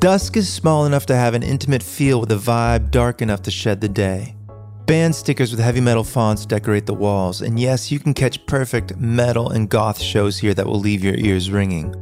Dusk 0.00 0.36
is 0.36 0.52
small 0.52 0.84
enough 0.84 1.06
to 1.06 1.14
have 1.14 1.34
an 1.34 1.44
intimate 1.44 1.84
feel 1.84 2.18
with 2.18 2.32
a 2.32 2.36
vibe 2.36 2.90
dark 2.90 3.22
enough 3.22 3.42
to 3.42 3.52
shed 3.52 3.80
the 3.80 3.88
day. 3.88 4.34
Band 4.90 5.14
stickers 5.14 5.52
with 5.52 5.60
heavy 5.60 5.80
metal 5.80 6.02
fonts 6.02 6.44
decorate 6.44 6.84
the 6.84 6.92
walls, 6.92 7.42
and 7.42 7.60
yes, 7.60 7.92
you 7.92 8.00
can 8.00 8.12
catch 8.12 8.44
perfect 8.46 8.96
metal 8.96 9.50
and 9.50 9.68
goth 9.68 10.00
shows 10.02 10.36
here 10.36 10.52
that 10.52 10.66
will 10.66 10.80
leave 10.80 11.04
your 11.04 11.14
ears 11.14 11.48
ringing. 11.48 11.94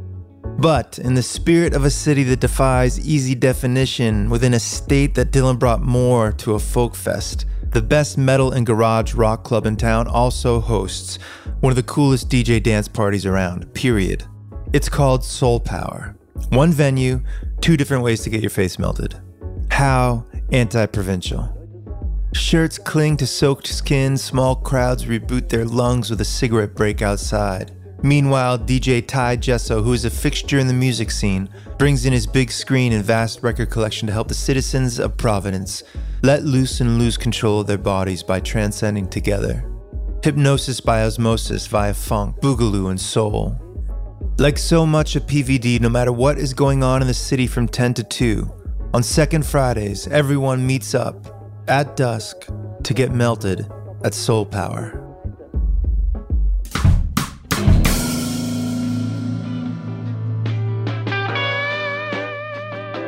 But 0.57 0.97
in 0.97 1.13
the 1.13 1.21
spirit 1.21 1.75
of 1.75 1.85
a 1.85 1.91
city 1.91 2.23
that 2.23 2.39
defies 2.39 2.99
easy 3.07 3.35
definition, 3.35 4.27
within 4.27 4.55
a 4.55 4.59
state 4.59 5.13
that 5.13 5.29
Dylan 5.29 5.59
brought 5.59 5.83
more 5.83 6.31
to 6.31 6.55
a 6.55 6.59
folk 6.59 6.95
fest, 6.95 7.45
the 7.69 7.83
best 7.83 8.17
metal 8.17 8.53
and 8.53 8.65
garage 8.65 9.13
rock 9.13 9.43
club 9.43 9.67
in 9.67 9.75
town 9.75 10.07
also 10.07 10.59
hosts 10.59 11.19
one 11.59 11.69
of 11.69 11.77
the 11.77 11.83
coolest 11.83 12.27
DJ 12.27 12.59
dance 12.59 12.87
parties 12.87 13.27
around, 13.27 13.71
period. 13.75 14.23
It's 14.73 14.89
called 14.89 15.23
Soul 15.23 15.59
Power. 15.59 16.17
One 16.49 16.71
venue, 16.71 17.21
two 17.61 17.77
different 17.77 18.01
ways 18.01 18.21
to 18.21 18.31
get 18.31 18.41
your 18.41 18.49
face 18.49 18.79
melted. 18.79 19.15
How 19.69 20.25
anti 20.51 20.87
provincial. 20.87 21.55
Shirts 22.33 22.77
cling 22.77 23.17
to 23.17 23.27
soaked 23.27 23.65
skin, 23.65 24.15
small 24.15 24.55
crowds 24.55 25.05
reboot 25.05 25.49
their 25.49 25.65
lungs 25.65 26.11
with 26.11 26.21
a 26.21 26.25
cigarette 26.25 26.75
break 26.75 27.01
outside. 27.01 27.75
Meanwhile, 28.03 28.59
DJ 28.59 29.05
Ty 29.05 29.37
Gesso, 29.37 29.81
who 29.81 29.93
is 29.93 30.05
a 30.05 30.11
fixture 30.11 30.59
in 30.59 30.67
the 30.67 30.73
music 30.73 31.09
scene, 31.09 31.49
brings 31.79 32.05
in 32.05 32.13
his 32.13 32.27
big 32.27 32.51
screen 32.51 32.93
and 32.93 33.03
vast 33.03 33.41
record 33.41 33.71
collection 33.71 34.05
to 34.07 34.13
help 34.13 34.27
the 34.27 34.35
citizens 34.35 34.99
of 34.99 35.17
Providence 35.17 35.83
let 36.21 36.43
loose 36.43 36.81
and 36.81 36.99
lose 36.99 37.17
control 37.17 37.61
of 37.61 37.67
their 37.67 37.79
bodies 37.79 38.21
by 38.21 38.39
transcending 38.39 39.07
together. 39.09 39.65
Hypnosis 40.23 40.79
by 40.79 41.03
osmosis 41.03 41.65
via 41.65 41.93
funk, 41.93 42.39
boogaloo, 42.41 42.91
and 42.91 43.01
soul. 43.01 43.57
Like 44.37 44.59
so 44.59 44.85
much 44.85 45.15
of 45.15 45.25
PVD, 45.25 45.81
no 45.81 45.89
matter 45.89 46.13
what 46.13 46.37
is 46.37 46.53
going 46.53 46.83
on 46.83 47.01
in 47.01 47.07
the 47.07 47.13
city 47.13 47.47
from 47.47 47.67
10 47.67 47.95
to 47.95 48.03
2, 48.03 48.49
on 48.93 49.01
second 49.01 49.45
Fridays, 49.45 50.07
everyone 50.07 50.65
meets 50.65 50.93
up 50.93 51.38
at 51.69 51.95
dusk 51.95 52.47
to 52.83 52.93
get 52.93 53.11
melted 53.11 53.69
at 54.03 54.13
Soul 54.13 54.45
Power. 54.45 55.05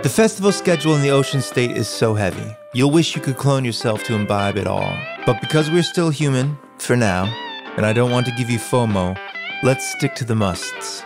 The 0.03 0.09
festival 0.09 0.51
schedule 0.51 0.95
in 0.95 1.01
the 1.01 1.11
Ocean 1.11 1.41
State 1.41 1.77
is 1.77 1.87
so 1.87 2.15
heavy, 2.15 2.55
you'll 2.73 2.91
wish 2.91 3.15
you 3.15 3.21
could 3.21 3.37
clone 3.37 3.63
yourself 3.63 4.03
to 4.05 4.15
imbibe 4.15 4.57
it 4.57 4.67
all. 4.67 4.97
But 5.25 5.39
because 5.41 5.69
we're 5.69 5.83
still 5.83 6.09
human, 6.09 6.57
for 6.79 6.95
now, 6.95 7.25
and 7.77 7.85
I 7.85 7.93
don't 7.93 8.11
want 8.11 8.25
to 8.25 8.35
give 8.35 8.49
you 8.49 8.57
FOMO, 8.57 9.17
let's 9.63 9.91
stick 9.93 10.15
to 10.15 10.25
the 10.25 10.35
musts. 10.35 11.03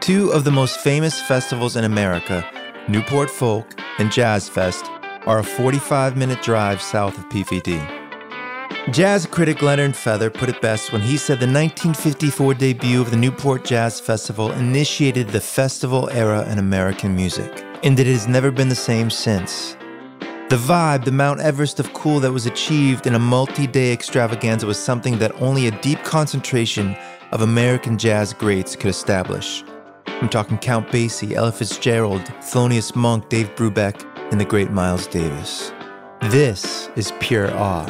Two 0.00 0.30
of 0.32 0.44
the 0.44 0.50
most 0.50 0.78
famous 0.78 1.20
festivals 1.20 1.76
in 1.76 1.84
America, 1.84 2.44
Newport 2.88 3.30
Folk 3.30 3.78
and 3.98 4.10
Jazz 4.10 4.48
Fest, 4.48 4.86
are 5.26 5.38
a 5.38 5.44
45 5.44 6.16
minute 6.16 6.42
drive 6.42 6.82
south 6.82 7.16
of 7.18 7.28
PVD. 7.28 8.02
Jazz 8.90 9.26
critic 9.26 9.62
Leonard 9.62 9.94
Feather 9.94 10.28
put 10.28 10.48
it 10.48 10.60
best 10.60 10.92
when 10.92 11.00
he 11.00 11.16
said 11.16 11.38
the 11.38 11.46
1954 11.46 12.54
debut 12.54 13.00
of 13.00 13.12
the 13.12 13.16
Newport 13.16 13.64
Jazz 13.64 14.00
Festival 14.00 14.50
initiated 14.52 15.28
the 15.28 15.40
festival 15.40 16.10
era 16.10 16.44
in 16.50 16.58
American 16.58 17.14
music, 17.14 17.64
and 17.84 17.96
that 17.96 18.08
it 18.08 18.12
has 18.12 18.26
never 18.26 18.50
been 18.50 18.68
the 18.68 18.74
same 18.74 19.08
since. 19.08 19.76
The 20.48 20.56
vibe, 20.56 21.04
the 21.04 21.12
Mount 21.12 21.40
Everest 21.40 21.78
of 21.78 21.92
cool 21.92 22.18
that 22.20 22.32
was 22.32 22.46
achieved 22.46 23.06
in 23.06 23.14
a 23.14 23.18
multi 23.18 23.68
day 23.68 23.92
extravaganza 23.92 24.66
was 24.66 24.78
something 24.78 25.16
that 25.18 25.40
only 25.40 25.68
a 25.68 25.80
deep 25.80 26.02
concentration 26.02 26.96
of 27.30 27.40
American 27.40 27.96
jazz 27.96 28.34
greats 28.34 28.74
could 28.74 28.90
establish. 28.90 29.62
I'm 30.06 30.28
talking 30.28 30.58
Count 30.58 30.88
Basie, 30.88 31.32
Ella 31.32 31.52
Fitzgerald, 31.52 32.22
Thelonious 32.40 32.94
Monk, 32.94 33.28
Dave 33.28 33.54
Brubeck, 33.54 34.11
and 34.32 34.40
the 34.40 34.44
great 34.46 34.70
Miles 34.70 35.06
Davis. 35.06 35.72
This 36.22 36.88
is 36.96 37.12
pure 37.20 37.54
awe. 37.54 37.86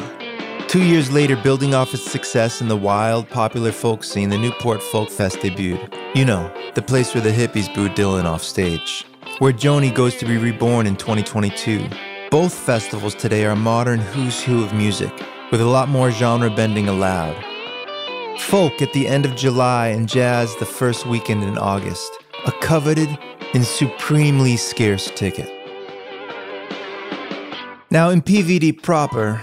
Two 0.67 0.83
years 0.83 1.09
later, 1.09 1.37
building 1.37 1.73
off 1.73 1.93
its 1.93 2.11
success 2.11 2.59
in 2.59 2.67
the 2.67 2.75
wild, 2.75 3.29
popular 3.29 3.71
folk 3.71 4.03
scene, 4.03 4.29
the 4.29 4.37
Newport 4.37 4.83
Folk 4.83 5.09
Fest 5.09 5.37
debuted. 5.37 5.97
You 6.13 6.25
know, 6.25 6.53
the 6.75 6.81
place 6.81 7.13
where 7.13 7.23
the 7.23 7.31
hippies 7.31 7.73
booed 7.73 7.93
Dylan 7.93 8.25
off 8.25 8.43
stage. 8.43 9.05
Where 9.39 9.53
Joni 9.53 9.95
goes 9.95 10.17
to 10.17 10.25
be 10.25 10.37
reborn 10.37 10.85
in 10.85 10.97
2022. 10.97 11.87
Both 12.29 12.53
festivals 12.53 13.15
today 13.15 13.45
are 13.45 13.55
modern 13.55 13.99
who's 13.99 14.43
who 14.43 14.65
of 14.65 14.73
music, 14.73 15.13
with 15.49 15.61
a 15.61 15.65
lot 15.65 15.87
more 15.87 16.11
genre 16.11 16.49
bending 16.49 16.89
allowed. 16.89 17.41
Folk 18.37 18.81
at 18.81 18.91
the 18.91 19.07
end 19.07 19.25
of 19.25 19.37
July 19.37 19.87
and 19.87 20.09
jazz 20.09 20.53
the 20.57 20.65
first 20.65 21.05
weekend 21.05 21.43
in 21.43 21.57
August, 21.57 22.11
a 22.45 22.51
coveted 22.51 23.17
and 23.53 23.63
supremely 23.63 24.57
scarce 24.57 25.09
ticket. 25.15 25.62
Now, 27.93 28.09
in 28.09 28.23
PVD 28.23 28.81
proper, 28.81 29.39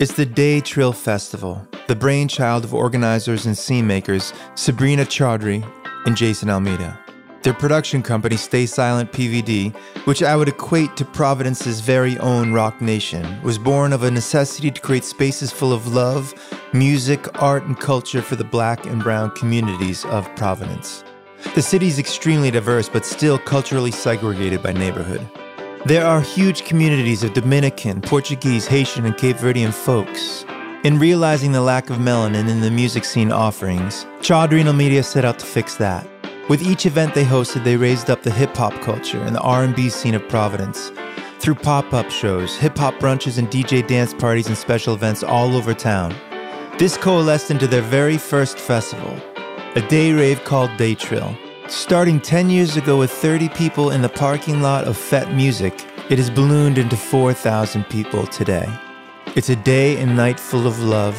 it's 0.00 0.14
the 0.14 0.26
Day 0.26 0.58
Trill 0.58 0.92
Festival, 0.92 1.64
the 1.86 1.94
brainchild 1.94 2.64
of 2.64 2.74
organizers 2.74 3.46
and 3.46 3.56
scene 3.56 3.86
makers 3.86 4.32
Sabrina 4.56 5.04
Chaudhry 5.04 5.64
and 6.04 6.16
Jason 6.16 6.50
Almeida. 6.50 6.98
Their 7.44 7.54
production 7.54 8.02
company, 8.02 8.36
Stay 8.36 8.66
Silent 8.66 9.12
PVD, 9.12 9.72
which 10.04 10.20
I 10.20 10.34
would 10.34 10.48
equate 10.48 10.96
to 10.96 11.04
Providence's 11.04 11.78
very 11.78 12.18
own 12.18 12.52
Roc 12.52 12.80
Nation, 12.80 13.40
was 13.44 13.56
born 13.56 13.92
of 13.92 14.02
a 14.02 14.10
necessity 14.10 14.72
to 14.72 14.80
create 14.80 15.04
spaces 15.04 15.52
full 15.52 15.72
of 15.72 15.94
love, 15.94 16.34
music, 16.72 17.40
art, 17.40 17.62
and 17.62 17.78
culture 17.78 18.20
for 18.20 18.34
the 18.34 18.42
black 18.42 18.84
and 18.84 19.00
brown 19.00 19.30
communities 19.36 20.04
of 20.06 20.28
Providence. 20.34 21.04
The 21.54 21.62
city 21.62 21.86
is 21.86 22.00
extremely 22.00 22.50
diverse, 22.50 22.88
but 22.88 23.06
still 23.06 23.38
culturally 23.38 23.92
segregated 23.92 24.60
by 24.60 24.72
neighborhood. 24.72 25.24
There 25.84 26.06
are 26.06 26.20
huge 26.20 26.64
communities 26.64 27.24
of 27.24 27.32
Dominican, 27.32 28.02
Portuguese, 28.02 28.68
Haitian, 28.68 29.04
and 29.04 29.16
Cape 29.16 29.36
Verdean 29.36 29.74
folks. 29.74 30.44
In 30.84 30.96
realizing 30.96 31.50
the 31.50 31.60
lack 31.60 31.90
of 31.90 31.96
melanin 31.96 32.48
in 32.48 32.60
the 32.60 32.70
music 32.70 33.04
scene 33.04 33.32
offerings, 33.32 34.04
Chaudhry 34.20 34.62
Media 34.76 35.02
set 35.02 35.24
out 35.24 35.40
to 35.40 35.46
fix 35.46 35.74
that. 35.78 36.06
With 36.48 36.62
each 36.62 36.86
event 36.86 37.14
they 37.16 37.24
hosted, 37.24 37.64
they 37.64 37.76
raised 37.76 38.10
up 38.10 38.22
the 38.22 38.30
hip 38.30 38.56
hop 38.56 38.80
culture 38.80 39.20
and 39.22 39.34
the 39.34 39.40
R&B 39.40 39.88
scene 39.88 40.14
of 40.14 40.28
Providence 40.28 40.92
through 41.40 41.56
pop-up 41.56 42.12
shows, 42.12 42.54
hip 42.54 42.78
hop 42.78 42.94
brunches, 43.00 43.36
and 43.36 43.50
DJ 43.50 43.84
dance 43.84 44.14
parties 44.14 44.46
and 44.46 44.56
special 44.56 44.94
events 44.94 45.24
all 45.24 45.56
over 45.56 45.74
town. 45.74 46.14
This 46.78 46.96
coalesced 46.96 47.50
into 47.50 47.66
their 47.66 47.82
very 47.82 48.18
first 48.18 48.56
festival, 48.56 49.20
a 49.74 49.84
day 49.88 50.12
rave 50.12 50.44
called 50.44 50.76
Day 50.76 50.94
Trill. 50.94 51.36
Starting 51.72 52.20
10 52.20 52.50
years 52.50 52.76
ago 52.76 52.98
with 52.98 53.10
30 53.10 53.48
people 53.48 53.92
in 53.92 54.02
the 54.02 54.08
parking 54.10 54.60
lot 54.60 54.84
of 54.84 54.94
Fete 54.94 55.32
Music, 55.32 55.72
it 56.10 56.18
has 56.18 56.28
ballooned 56.28 56.76
into 56.76 56.98
4,000 56.98 57.84
people 57.84 58.26
today. 58.26 58.68
It's 59.36 59.48
a 59.48 59.56
day 59.56 59.96
and 59.96 60.14
night 60.14 60.38
full 60.38 60.66
of 60.66 60.80
love, 60.80 61.16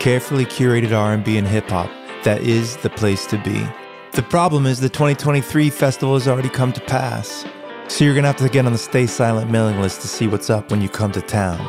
carefully 0.00 0.44
curated 0.44 0.90
R&B 0.90 1.38
and 1.38 1.46
hip 1.46 1.70
hop 1.70 1.88
that 2.24 2.40
is 2.40 2.76
the 2.78 2.90
place 2.90 3.26
to 3.26 3.38
be. 3.44 3.64
The 4.10 4.24
problem 4.24 4.66
is 4.66 4.80
the 4.80 4.88
2023 4.88 5.70
festival 5.70 6.14
has 6.14 6.26
already 6.26 6.48
come 6.48 6.72
to 6.72 6.80
pass. 6.80 7.46
So 7.86 8.04
you're 8.04 8.14
going 8.14 8.24
to 8.24 8.28
have 8.28 8.36
to 8.38 8.48
get 8.48 8.66
on 8.66 8.72
the 8.72 8.78
Stay 8.78 9.06
Silent 9.06 9.52
mailing 9.52 9.80
list 9.80 10.00
to 10.00 10.08
see 10.08 10.26
what's 10.26 10.50
up 10.50 10.72
when 10.72 10.82
you 10.82 10.88
come 10.88 11.12
to 11.12 11.22
town. 11.22 11.60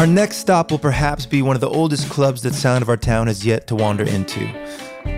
Our 0.00 0.06
next 0.06 0.38
stop 0.38 0.70
will 0.70 0.78
perhaps 0.78 1.26
be 1.26 1.42
one 1.42 1.56
of 1.56 1.60
the 1.60 1.68
oldest 1.68 2.08
clubs 2.08 2.40
that 2.40 2.54
Sound 2.54 2.80
of 2.80 2.88
Our 2.88 2.96
Town 2.96 3.26
has 3.26 3.44
yet 3.44 3.66
to 3.66 3.76
wander 3.76 4.04
into. 4.04 4.48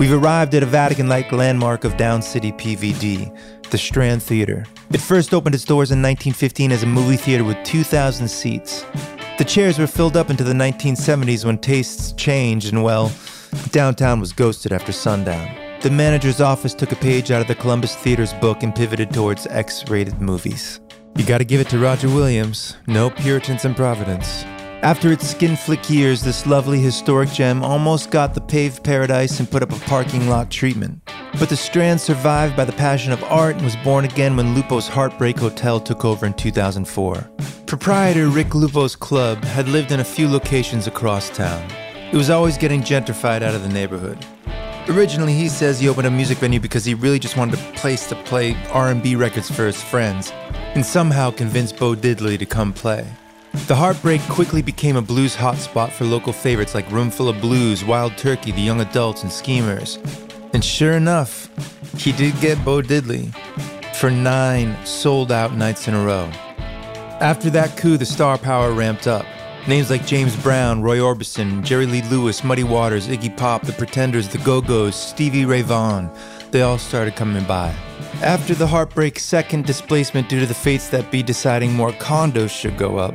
We've 0.01 0.13
arrived 0.13 0.57
at 0.57 0.65
a 0.65 0.67
Vatican 0.67 1.09
like 1.09 1.31
landmark 1.31 1.85
of 1.85 1.97
Down 1.97 2.21
City 2.21 2.51
PVD, 2.51 3.71
the 3.71 3.79
Strand 3.79 4.25
Theater. 4.25 4.67
It 4.91 5.01
first 5.01 5.33
opened 5.33 5.55
its 5.55 5.65
doors 5.65 5.93
in 5.93 6.03
1915 6.03 6.73
as 6.73 6.83
a 6.83 6.87
movie 6.87 7.15
theater 7.17 7.45
with 7.45 7.63
2,000 7.63 8.27
seats. 8.27 8.85
The 9.39 9.45
chairs 9.45 9.79
were 9.79 9.87
filled 9.87 10.17
up 10.17 10.31
into 10.31 10.43
the 10.43 10.53
1970s 10.53 11.45
when 11.45 11.59
tastes 11.59 12.11
changed 12.15 12.73
and, 12.73 12.83
well, 12.83 13.13
downtown 13.71 14.19
was 14.19 14.33
ghosted 14.33 14.73
after 14.73 14.91
sundown. 14.91 15.49
The 15.83 15.91
manager's 15.93 16.41
office 16.41 16.75
took 16.75 16.91
a 16.91 16.97
page 16.97 17.31
out 17.31 17.41
of 17.41 17.47
the 17.47 17.55
Columbus 17.55 17.95
Theater's 17.95 18.33
book 18.33 18.65
and 18.65 18.75
pivoted 18.75 19.13
towards 19.13 19.47
X 19.47 19.89
rated 19.89 20.21
movies. 20.21 20.81
You 21.17 21.25
gotta 21.25 21.45
give 21.45 21.61
it 21.61 21.69
to 21.69 21.79
Roger 21.79 22.09
Williams. 22.09 22.79
No 22.89 23.11
Puritans 23.11 23.65
in 23.65 23.77
Providence. 23.77 24.45
After 24.83 25.13
its 25.13 25.29
skin 25.29 25.55
flick 25.55 25.89
years, 25.89 26.23
this 26.23 26.45
lovely 26.45 26.81
historic 26.81 27.31
gem 27.31 27.63
almost 27.63 28.11
got 28.11 28.35
the 28.35 28.41
paved 28.41 28.83
paradise 28.83 29.39
and 29.39 29.49
put 29.49 29.63
up 29.63 29.71
a 29.71 29.79
parking 29.79 30.29
lot 30.29 30.51
treatment. 30.51 31.01
But 31.39 31.51
the 31.51 31.57
Strand 31.57 32.01
survived 32.01 32.57
by 32.57 32.65
the 32.65 32.73
passion 32.73 33.13
of 33.13 33.23
art 33.23 33.55
and 33.55 33.65
was 33.65 33.77
born 33.77 34.05
again 34.05 34.37
when 34.37 34.57
Lupo's 34.57 34.89
Heartbreak 34.89 35.39
Hotel 35.39 35.79
took 35.79 36.05
over 36.05 36.27
in 36.27 36.35
2004. 36.35 37.31
Proprietor 37.65 38.27
Rick 38.27 38.57
Lupo's 38.57 38.97
club 38.97 39.45
had 39.45 39.69
lived 39.69 39.93
in 39.93 40.01
a 40.01 40.05
few 40.05 40.29
locations 40.29 40.89
across 40.89 41.31
town. 41.31 41.65
It 42.13 42.17
was 42.17 42.29
always 42.29 42.59
getting 42.59 42.81
gentrified 42.81 43.43
out 43.43 43.55
of 43.55 43.63
the 43.63 43.69
neighborhood. 43.69 44.19
Originally, 44.89 45.33
he 45.33 45.49
says 45.49 45.79
he 45.79 45.89
opened 45.89 46.09
a 46.09 46.11
music 46.11 46.39
venue 46.39 46.59
because 46.59 46.85
he 46.85 46.95
really 46.95 47.21
just 47.21 47.37
wanted 47.37 47.55
a 47.55 47.73
place 47.75 48.09
to 48.09 48.17
play 48.25 48.57
R&B 48.73 49.15
records 49.15 49.49
for 49.49 49.65
his 49.65 49.81
friends, 49.81 50.33
and 50.75 50.85
somehow 50.85 51.31
convinced 51.31 51.79
Bo 51.79 51.95
Diddley 51.95 52.37
to 52.37 52.47
come 52.47 52.73
play. 52.73 53.07
The 53.53 53.77
Heartbreak 53.77 54.23
quickly 54.23 54.63
became 54.63 54.97
a 54.97 55.03
blues 55.03 55.37
hotspot 55.37 55.91
for 55.91 56.05
local 56.05 56.33
favorites 56.33 56.75
like 56.75 56.91
Roomful 56.91 57.29
of 57.29 57.41
Blues, 57.41 57.85
Wild 57.85 58.17
Turkey, 58.17 58.51
The 58.51 58.63
Young 58.63 58.81
Adults, 58.81 59.23
and 59.23 59.31
Schemers. 59.31 59.99
And 60.55 60.65
sure 60.65 60.93
enough, 60.93 61.49
he 61.97 62.13
did 62.13 62.39
get 62.41 62.63
Bo 62.65 62.81
Diddley 62.81 63.33
for 63.95 64.11
nine 64.11 64.75
sold 64.87 65.31
out 65.31 65.55
nights 65.55 65.87
in 65.87 65.95
a 65.95 66.05
row. 66.05 66.29
After 67.21 67.51
that 67.51 67.77
coup, 67.77 67.97
the 67.97 68.07
star 68.07 68.37
power 68.39 68.73
ramped 68.73 69.07
up. 69.07 69.25
Names 69.69 69.91
like 69.91 70.07
James 70.07 70.35
Brown, 70.43 70.83
Roy 70.83 70.99
Orbison, 70.99 71.63
Jerry 71.63 71.87
Lee 71.87 72.03
Lewis, 72.03 72.43
Muddy 72.43 72.65
Waters, 72.65 73.07
Iggy 73.07 73.37
Pop, 73.37 73.63
The 73.63 73.73
Pretenders, 73.73 74.29
The 74.29 74.39
Go 74.39 74.61
Go's, 74.61 74.97
Stevie 74.97 75.45
Ray 75.45 75.63
Vaughan, 75.63 76.11
they 76.51 76.63
all 76.63 76.79
started 76.79 77.15
coming 77.15 77.45
by. 77.45 77.73
After 78.23 78.55
the 78.55 78.67
Heartbreak's 78.67 79.23
second 79.23 79.65
displacement 79.65 80.29
due 80.29 80.41
to 80.41 80.47
the 80.47 80.55
fates 80.55 80.89
that 80.89 81.13
be 81.13 81.23
deciding 81.23 81.73
more 81.73 81.93
condos 81.93 82.51
should 82.51 82.77
go 82.77 82.99
up, 82.99 83.15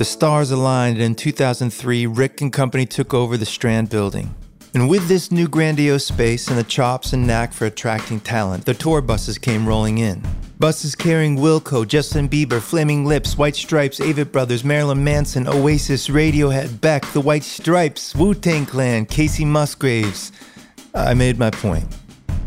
the 0.00 0.04
stars 0.06 0.50
aligned, 0.50 0.96
and 0.96 1.04
in 1.04 1.14
2003, 1.14 2.06
Rick 2.06 2.40
and 2.40 2.50
company 2.50 2.86
took 2.86 3.12
over 3.12 3.36
the 3.36 3.44
Strand 3.44 3.90
building. 3.90 4.34
And 4.72 4.88
with 4.88 5.08
this 5.08 5.30
new 5.30 5.46
grandiose 5.46 6.06
space 6.06 6.48
and 6.48 6.56
the 6.56 6.64
chops 6.64 7.12
and 7.12 7.26
knack 7.26 7.52
for 7.52 7.66
attracting 7.66 8.20
talent, 8.20 8.64
the 8.64 8.72
tour 8.72 9.02
buses 9.02 9.36
came 9.36 9.68
rolling 9.68 9.98
in. 9.98 10.22
Buses 10.58 10.94
carrying 10.94 11.36
Wilco, 11.36 11.86
Justin 11.86 12.30
Bieber, 12.30 12.62
Flaming 12.62 13.04
Lips, 13.04 13.36
White 13.36 13.56
Stripes, 13.56 14.00
Avett 14.00 14.32
Brothers, 14.32 14.64
Marilyn 14.64 15.04
Manson, 15.04 15.46
Oasis, 15.46 16.08
Radiohead, 16.08 16.80
Beck, 16.80 17.04
The 17.12 17.20
White 17.20 17.44
Stripes, 17.44 18.14
Wu 18.14 18.32
Tang 18.32 18.64
Clan, 18.64 19.04
Kacey 19.04 19.44
Musgraves. 19.44 20.32
I 20.94 21.12
made 21.12 21.38
my 21.38 21.50
point. 21.50 21.84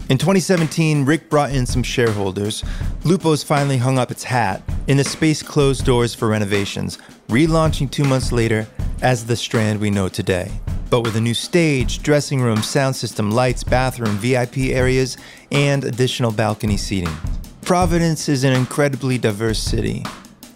In 0.09 0.17
2017, 0.17 1.05
Rick 1.05 1.29
brought 1.29 1.51
in 1.51 1.65
some 1.65 1.81
shareholders. 1.81 2.63
Lupo's 3.03 3.43
finally 3.43 3.77
hung 3.77 3.97
up 3.97 4.11
its 4.11 4.23
hat, 4.23 4.61
and 4.87 4.99
the 4.99 5.03
space 5.03 5.41
closed 5.41 5.85
doors 5.85 6.13
for 6.13 6.27
renovations, 6.27 6.97
relaunching 7.33 7.89
two 7.89 8.03
months 8.03 8.31
later 8.31 8.67
as 9.01 9.25
the 9.25 9.35
Strand 9.35 9.79
we 9.79 9.89
know 9.89 10.07
today. 10.07 10.51
But 10.91 11.01
with 11.01 11.15
a 11.15 11.21
new 11.21 11.33
stage, 11.33 12.03
dressing 12.03 12.39
room, 12.39 12.61
sound 12.61 12.95
system, 12.95 13.31
lights, 13.31 13.63
bathroom, 13.63 14.17
VIP 14.17 14.57
areas, 14.69 15.17
and 15.51 15.83
additional 15.83 16.31
balcony 16.31 16.77
seating. 16.77 17.15
Providence 17.63 18.29
is 18.29 18.43
an 18.43 18.53
incredibly 18.53 19.17
diverse 19.17 19.57
city. 19.57 20.05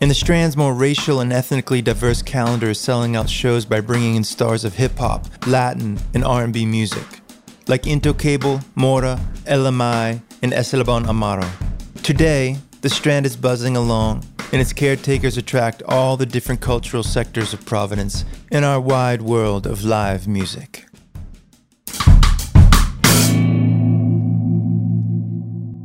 And 0.01 0.11
the 0.11 0.15
Strand's 0.15 0.55
more 0.55 0.75
racial 0.75 1.21
and 1.21 1.33
ethnically 1.33 1.81
diverse 1.81 2.21
calendar 2.21 2.69
is 2.69 2.79
selling 2.79 3.15
out 3.15 3.27
shows 3.27 3.65
by 3.65 3.81
bringing 3.81 4.13
in 4.13 4.23
stars 4.23 4.63
of 4.63 4.75
hip 4.75 4.95
hop, 4.99 5.25
Latin, 5.47 5.97
and 6.13 6.23
R&B 6.23 6.67
music, 6.67 7.21
like 7.67 7.83
Intocable, 7.83 8.63
Mora, 8.75 9.19
LMI, 9.45 10.21
and 10.43 10.53
Esteban 10.53 11.05
Amaro. 11.05 11.49
Today, 12.03 12.57
the 12.81 12.89
Strand 12.89 13.25
is 13.25 13.35
buzzing 13.35 13.75
along, 13.75 14.23
and 14.51 14.61
its 14.61 14.73
caretakers 14.73 15.37
attract 15.37 15.83
all 15.83 16.15
the 16.17 16.25
different 16.25 16.61
cultural 16.61 17.03
sectors 17.03 17.53
of 17.53 17.65
Providence 17.65 18.23
in 18.51 18.63
our 18.63 18.79
wide 18.79 19.21
world 19.21 19.65
of 19.65 19.83
live 19.83 20.27
music. 20.27 20.85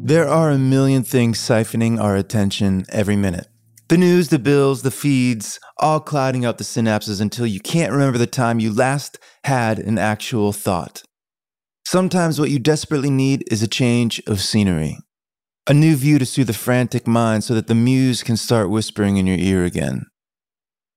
There 0.05 0.28
are 0.28 0.50
a 0.50 0.59
million 0.59 1.05
things 1.05 1.38
siphoning 1.38 1.98
our 1.98 2.16
attention 2.16 2.85
every 2.90 3.16
minute. 3.16 3.48
The 3.88 3.96
news, 3.96 4.28
the 4.28 4.38
bills, 4.38 4.83
the 4.83 4.90
feeds, 4.90 5.59
all 5.78 6.00
clouding 6.00 6.44
up 6.44 6.59
the 6.59 6.64
synapses 6.64 7.20
until 7.20 7.46
you 7.46 7.61
can't 7.61 7.92
remember 7.92 8.18
the 8.18 8.26
time 8.26 8.61
you 8.61 8.72
last 8.72 9.18
had 9.44 9.78
an 9.78 9.98
actual 9.98 10.52
thought. 10.52 11.02
Sometimes 11.87 12.40
what 12.40 12.50
you 12.50 12.59
desperately 12.59 13.11
need 13.11 13.44
is 13.50 13.62
a 13.62 13.68
change 13.68 14.22
of 14.26 14.40
scenery. 14.40 14.98
A 15.68 15.75
new 15.75 15.94
view 15.94 16.18
to 16.18 16.27
soothe 16.27 16.48
the 16.48 16.53
frantic 16.53 17.07
mind 17.07 17.44
so 17.44 17.55
that 17.55 17.68
the 17.68 17.75
muse 17.77 18.25
can 18.25 18.37
start 18.37 18.68
whispering 18.68 19.16
in 19.16 19.29
your 19.29 19.38
ear 19.38 19.64
again. 19.64 20.07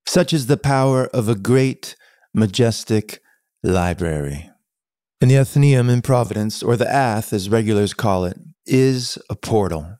Such 0.08 0.34
is 0.34 0.47
the 0.47 0.58
power 0.58 1.06
of 1.08 1.30
a 1.30 1.36
great, 1.36 1.95
majestic 2.34 3.19
library. 3.62 4.49
And 5.21 5.30
the 5.30 5.38
Athenaeum 5.38 5.89
in 5.91 6.01
Providence, 6.01 6.63
or 6.63 6.75
the 6.75 6.91
Ath 6.91 7.32
as 7.32 7.47
regulars 7.47 7.93
call 7.93 8.25
it, 8.25 8.38
is 8.65 9.19
a 9.30 9.36
portal. 9.36 9.97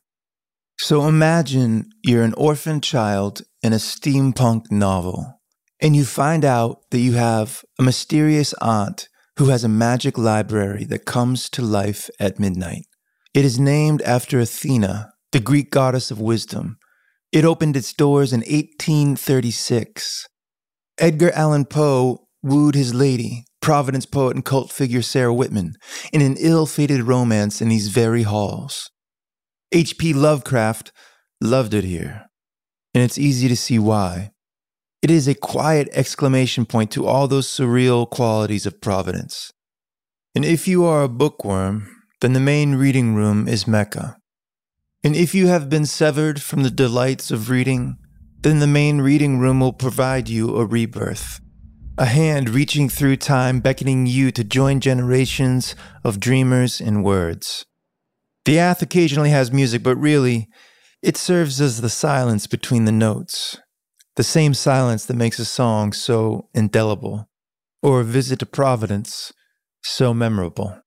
So 0.80 1.08
imagine 1.08 1.90
you're 2.04 2.24
an 2.24 2.34
orphan 2.34 2.82
child 2.82 3.44
in 3.62 3.72
a 3.72 3.78
steampunk 3.78 4.72
novel, 4.72 5.42
and 5.80 5.96
you 5.96 6.06
find 6.06 6.44
out 6.44 6.82
that 6.90 7.00
you 7.00 7.14
have 7.14 7.64
a 7.78 7.84
mysterious 7.84 8.54
aunt 8.62 9.10
who 9.38 9.50
has 9.50 9.64
a 9.64 9.70
magic 9.70 10.18
library 10.18 10.86
that 10.86 11.06
comes 11.06 11.50
to 11.52 11.62
life 11.62 12.10
at 12.20 12.40
midnight. 12.40 12.88
It 13.36 13.44
is 13.44 13.60
named 13.60 14.02
after 14.04 14.40
Athena, 14.40 15.12
the 15.34 15.42
Greek 15.42 15.70
goddess 15.70 16.10
of 16.10 16.22
wisdom. 16.22 16.78
It 17.34 17.44
opened 17.44 17.76
its 17.76 17.92
doors 17.92 18.32
in 18.32 18.40
1836. 18.40 20.30
Edgar 20.98 21.32
Allan 21.32 21.66
Poe 21.66 22.30
wooed 22.42 22.76
his 22.76 22.94
lady, 22.94 23.44
Providence 23.62 24.06
poet 24.06 24.36
and 24.36 24.46
cult 24.46 24.72
figure 24.72 25.02
Sarah 25.02 25.34
Whitman, 25.34 25.74
in 26.14 26.22
an 26.22 26.38
ill 26.40 26.66
fated 26.66 27.02
romance 27.04 27.62
in 27.62 27.68
these 27.68 27.90
very 27.90 28.24
halls. 28.24 28.90
H.P. 29.74 30.14
Lovecraft 30.14 30.94
loved 31.42 31.74
it 31.74 31.84
here, 31.84 32.28
and 32.94 33.04
it's 33.04 33.18
easy 33.18 33.50
to 33.50 33.58
see 33.58 33.78
why. 33.78 34.32
It 35.02 35.12
is 35.12 35.28
a 35.28 35.36
quiet 35.36 35.90
exclamation 35.92 36.66
point 36.66 36.90
to 36.92 37.06
all 37.06 37.28
those 37.28 37.50
surreal 37.50 38.10
qualities 38.10 38.66
of 38.66 38.80
Providence. 38.80 39.52
And 40.34 40.46
if 40.46 40.70
you 40.70 40.86
are 40.86 41.04
a 41.04 41.10
bookworm, 41.10 41.95
then 42.22 42.34
the 42.34 42.40
main 42.40 42.76
reading 42.76 43.16
room 43.16 43.48
is 43.48 43.68
Mecca. 43.68 44.18
And 45.04 45.16
if 45.16 45.36
you 45.36 45.48
have 45.48 45.70
been 45.70 45.86
severed 45.86 46.42
from 46.42 46.64
the 46.64 46.72
delights 46.72 47.30
of 47.30 47.50
reading, 47.50 47.98
then 48.42 48.60
the 48.60 48.68
main 48.68 49.02
reading 49.02 49.40
room 49.40 49.60
will 49.60 49.74
provide 49.74 50.30
you 50.30 50.56
a 50.56 50.66
rebirth. 50.66 51.40
A 51.98 52.06
hand 52.06 52.50
reaching 52.50 52.90
through 52.90 53.18
time, 53.18 53.60
beckoning 53.60 54.06
you 54.06 54.32
to 54.32 54.44
join 54.44 54.80
generations 54.80 55.76
of 56.04 56.20
dreamers 56.20 56.82
in 56.82 57.04
words. 57.04 57.66
The 58.46 58.60
Ath 58.60 58.82
occasionally 58.82 59.30
has 59.30 59.52
music, 59.52 59.82
but 59.82 59.96
really, 59.96 60.48
it 61.02 61.18
serves 61.18 61.62
as 61.62 61.82
the 61.82 61.90
silence 61.90 62.48
between 62.48 62.86
the 62.86 62.92
notes. 62.92 63.58
The 64.16 64.24
same 64.24 64.54
silence 64.54 65.06
that 65.06 65.16
makes 65.16 65.40
a 65.40 65.46
song 65.46 65.94
so 65.94 66.50
indelible, 66.54 67.30
or 67.82 68.02
a 68.02 68.06
visit 68.06 68.40
to 68.40 68.46
Providence 68.46 69.32
so 69.84 70.14
memorable. 70.14 70.82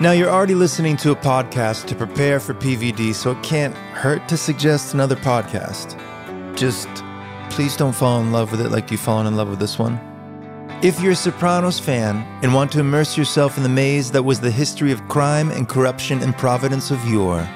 Now, 0.00 0.12
you're 0.12 0.30
already 0.30 0.54
listening 0.54 0.96
to 0.98 1.10
a 1.10 1.16
podcast 1.16 1.88
to 1.88 1.96
prepare 1.96 2.38
for 2.38 2.54
PVD, 2.54 3.12
so 3.12 3.32
it 3.32 3.42
can't 3.42 3.74
hurt 3.74 4.28
to 4.28 4.36
suggest 4.36 4.94
another 4.94 5.16
podcast. 5.16 5.98
Just 6.56 6.88
please 7.50 7.76
don't 7.76 7.92
fall 7.92 8.20
in 8.20 8.30
love 8.30 8.52
with 8.52 8.60
it 8.60 8.70
like 8.70 8.92
you've 8.92 9.00
fallen 9.00 9.26
in 9.26 9.34
love 9.34 9.50
with 9.50 9.58
this 9.58 9.76
one. 9.76 9.98
If 10.84 11.00
you're 11.00 11.14
a 11.14 11.16
Sopranos 11.16 11.80
fan 11.80 12.18
and 12.44 12.54
want 12.54 12.70
to 12.72 12.78
immerse 12.78 13.18
yourself 13.18 13.56
in 13.56 13.64
the 13.64 13.68
maze 13.68 14.12
that 14.12 14.22
was 14.22 14.38
the 14.38 14.52
history 14.52 14.92
of 14.92 15.08
crime 15.08 15.50
and 15.50 15.68
corruption 15.68 16.22
in 16.22 16.32
Providence 16.32 16.92
of 16.92 17.04
yore, 17.04 17.48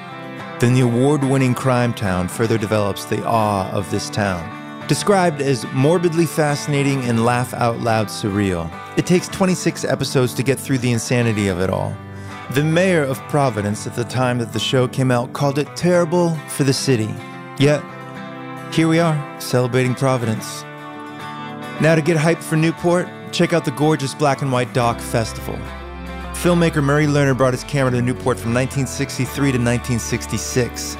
then 0.59 0.73
the 0.73 0.81
award 0.81 1.23
winning 1.23 1.53
Crime 1.53 1.93
Town 1.93 2.27
further 2.27 2.57
develops 2.57 3.05
the 3.05 3.25
awe 3.25 3.71
of 3.71 3.89
this 3.89 4.09
town. 4.09 4.87
Described 4.89 5.41
as 5.41 5.65
morbidly 5.71 6.25
fascinating 6.25 7.03
and 7.03 7.23
laugh 7.23 7.53
out 7.53 7.79
loud 7.79 8.07
surreal, 8.07 8.69
it 8.97 9.05
takes 9.05 9.29
26 9.29 9.85
episodes 9.85 10.33
to 10.33 10.43
get 10.43 10.59
through 10.59 10.79
the 10.79 10.91
insanity 10.91 11.47
of 11.47 11.61
it 11.61 11.69
all. 11.69 11.95
The 12.51 12.63
mayor 12.63 13.03
of 13.03 13.19
Providence 13.29 13.87
at 13.87 13.95
the 13.95 14.03
time 14.03 14.37
that 14.39 14.51
the 14.51 14.59
show 14.59 14.87
came 14.87 15.11
out 15.11 15.31
called 15.31 15.57
it 15.57 15.75
terrible 15.75 16.35
for 16.49 16.65
the 16.65 16.73
city. 16.73 17.09
Yet, 17.57 17.81
here 18.73 18.87
we 18.87 18.99
are, 18.99 19.39
celebrating 19.39 19.95
Providence. 19.95 20.63
Now, 21.81 21.95
to 21.95 22.01
get 22.01 22.17
hyped 22.17 22.43
for 22.43 22.57
Newport, 22.57 23.07
check 23.31 23.53
out 23.53 23.63
the 23.63 23.71
gorgeous 23.71 24.13
Black 24.13 24.41
and 24.41 24.51
White 24.51 24.73
Doc 24.73 24.99
Festival. 24.99 25.55
Filmmaker 26.33 26.83
Murray 26.83 27.07
Lerner 27.07 27.35
brought 27.35 27.53
his 27.53 27.63
camera 27.63 27.91
to 27.91 28.01
Newport 28.01 28.37
from 28.37 28.53
1963 28.53 29.53
to 29.53 29.57
1966. 29.57 30.97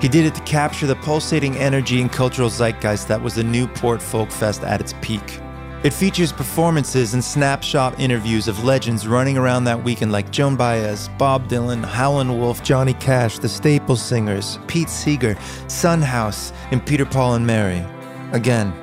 He 0.00 0.08
did 0.08 0.26
it 0.26 0.34
to 0.36 0.40
capture 0.42 0.86
the 0.86 0.96
pulsating 0.96 1.56
energy 1.56 2.00
and 2.00 2.10
cultural 2.10 2.50
zeitgeist 2.50 3.08
that 3.08 3.20
was 3.20 3.34
the 3.34 3.42
Newport 3.42 4.00
Folk 4.00 4.30
Fest 4.30 4.62
at 4.62 4.80
its 4.80 4.94
peak. 5.02 5.40
It 5.84 5.92
features 5.92 6.32
performances 6.32 7.14
and 7.14 7.22
snapshot 7.22 8.00
interviews 8.00 8.48
of 8.48 8.64
legends 8.64 9.06
running 9.06 9.38
around 9.38 9.62
that 9.64 9.84
weekend 9.84 10.10
like 10.10 10.32
Joan 10.32 10.56
Baez, 10.56 11.08
Bob 11.18 11.46
Dylan, 11.48 11.84
Howlin' 11.84 12.36
Wolf, 12.36 12.64
Johnny 12.64 12.94
Cash, 12.94 13.38
the 13.38 13.48
Staples 13.48 14.02
Singers, 14.02 14.58
Pete 14.66 14.90
Seeger, 14.90 15.38
Son 15.68 16.02
House, 16.02 16.52
and 16.72 16.84
Peter 16.84 17.06
Paul 17.06 17.34
and 17.34 17.46
Mary. 17.46 17.84
Again, 18.32 18.74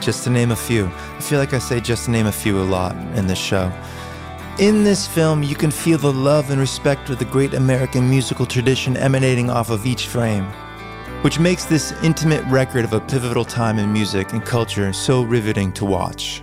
just 0.00 0.24
to 0.24 0.30
name 0.30 0.50
a 0.50 0.56
few. 0.56 0.86
I 0.86 1.20
feel 1.20 1.38
like 1.38 1.52
I 1.52 1.58
say 1.58 1.80
just 1.80 2.06
to 2.06 2.10
name 2.10 2.26
a 2.26 2.32
few 2.32 2.58
a 2.58 2.64
lot 2.64 2.96
in 3.14 3.26
this 3.26 3.38
show. 3.38 3.70
In 4.58 4.84
this 4.84 5.06
film, 5.06 5.42
you 5.42 5.54
can 5.54 5.70
feel 5.70 5.98
the 5.98 6.10
love 6.10 6.50
and 6.50 6.58
respect 6.58 7.10
of 7.10 7.18
the 7.18 7.26
great 7.26 7.52
American 7.52 8.08
musical 8.08 8.46
tradition 8.46 8.96
emanating 8.96 9.50
off 9.50 9.68
of 9.68 9.84
each 9.84 10.06
frame, 10.06 10.50
which 11.22 11.40
makes 11.40 11.64
this 11.64 11.92
intimate 12.02 12.44
record 12.46 12.84
of 12.84 12.92
a 12.92 13.00
pivotal 13.00 13.44
time 13.44 13.78
in 13.78 13.92
music 13.92 14.32
and 14.32 14.44
culture 14.44 14.92
so 14.92 15.22
riveting 15.22 15.72
to 15.72 15.84
watch. 15.84 16.42